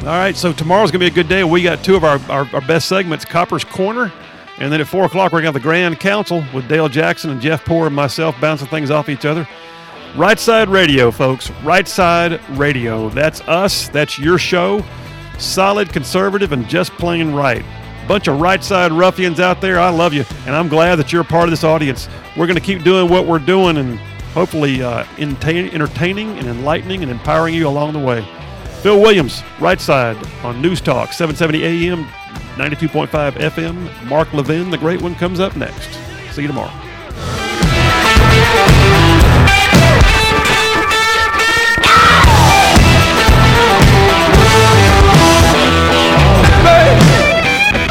All 0.01 0.07
right, 0.07 0.35
so 0.35 0.51
tomorrow's 0.51 0.89
going 0.89 0.99
to 0.99 1.05
be 1.05 1.11
a 1.11 1.23
good 1.23 1.29
day. 1.29 1.43
We 1.43 1.61
got 1.61 1.83
two 1.83 1.95
of 1.95 2.03
our, 2.03 2.17
our, 2.27 2.49
our 2.55 2.61
best 2.61 2.87
segments, 2.87 3.23
Copper's 3.23 3.63
Corner, 3.63 4.11
and 4.57 4.73
then 4.73 4.81
at 4.81 4.87
4 4.87 5.05
o'clock, 5.05 5.31
we're 5.31 5.41
going 5.41 5.43
to 5.43 5.47
have 5.49 5.53
the 5.53 5.59
Grand 5.59 5.99
Council 5.99 6.43
with 6.55 6.67
Dale 6.67 6.89
Jackson 6.89 7.29
and 7.29 7.39
Jeff 7.39 7.63
Poor 7.65 7.85
and 7.85 7.95
myself 7.95 8.35
bouncing 8.41 8.67
things 8.67 8.89
off 8.89 9.09
each 9.09 9.25
other. 9.25 9.47
Right 10.15 10.39
Side 10.39 10.69
Radio, 10.69 11.11
folks. 11.11 11.51
Right 11.61 11.87
Side 11.87 12.41
Radio. 12.57 13.09
That's 13.09 13.41
us. 13.41 13.89
That's 13.89 14.17
your 14.17 14.39
show. 14.39 14.83
Solid, 15.37 15.93
conservative, 15.93 16.51
and 16.51 16.67
just 16.67 16.91
plain 16.93 17.31
right. 17.31 17.63
Bunch 18.07 18.27
of 18.27 18.41
right 18.41 18.63
side 18.63 18.91
ruffians 18.91 19.39
out 19.39 19.61
there. 19.61 19.79
I 19.79 19.91
love 19.91 20.13
you, 20.15 20.25
and 20.47 20.55
I'm 20.55 20.67
glad 20.67 20.95
that 20.95 21.13
you're 21.13 21.21
a 21.21 21.25
part 21.25 21.43
of 21.43 21.51
this 21.51 21.63
audience. 21.63 22.09
We're 22.35 22.47
going 22.47 22.57
to 22.57 22.63
keep 22.63 22.83
doing 22.83 23.07
what 23.07 23.27
we're 23.27 23.37
doing 23.37 23.77
and 23.77 23.99
hopefully 24.33 24.81
uh, 24.81 25.05
entertaining 25.19 26.39
and 26.39 26.47
enlightening 26.47 27.03
and 27.03 27.11
empowering 27.11 27.53
you 27.53 27.67
along 27.67 27.93
the 27.93 27.99
way. 27.99 28.25
Phil 28.81 28.99
Williams, 28.99 29.43
right 29.59 29.79
side 29.79 30.17
on 30.43 30.59
News 30.59 30.81
Talk, 30.81 31.13
770 31.13 31.87
AM, 31.87 32.03
92.5 32.55 33.33
FM. 33.33 34.07
Mark 34.07 34.33
Levin, 34.33 34.71
the 34.71 34.77
great 34.77 35.01
one, 35.01 35.13
comes 35.13 35.39
up 35.39 35.55
next. 35.55 35.99
See 36.31 36.41
you 36.41 36.47
tomorrow. 36.47 36.90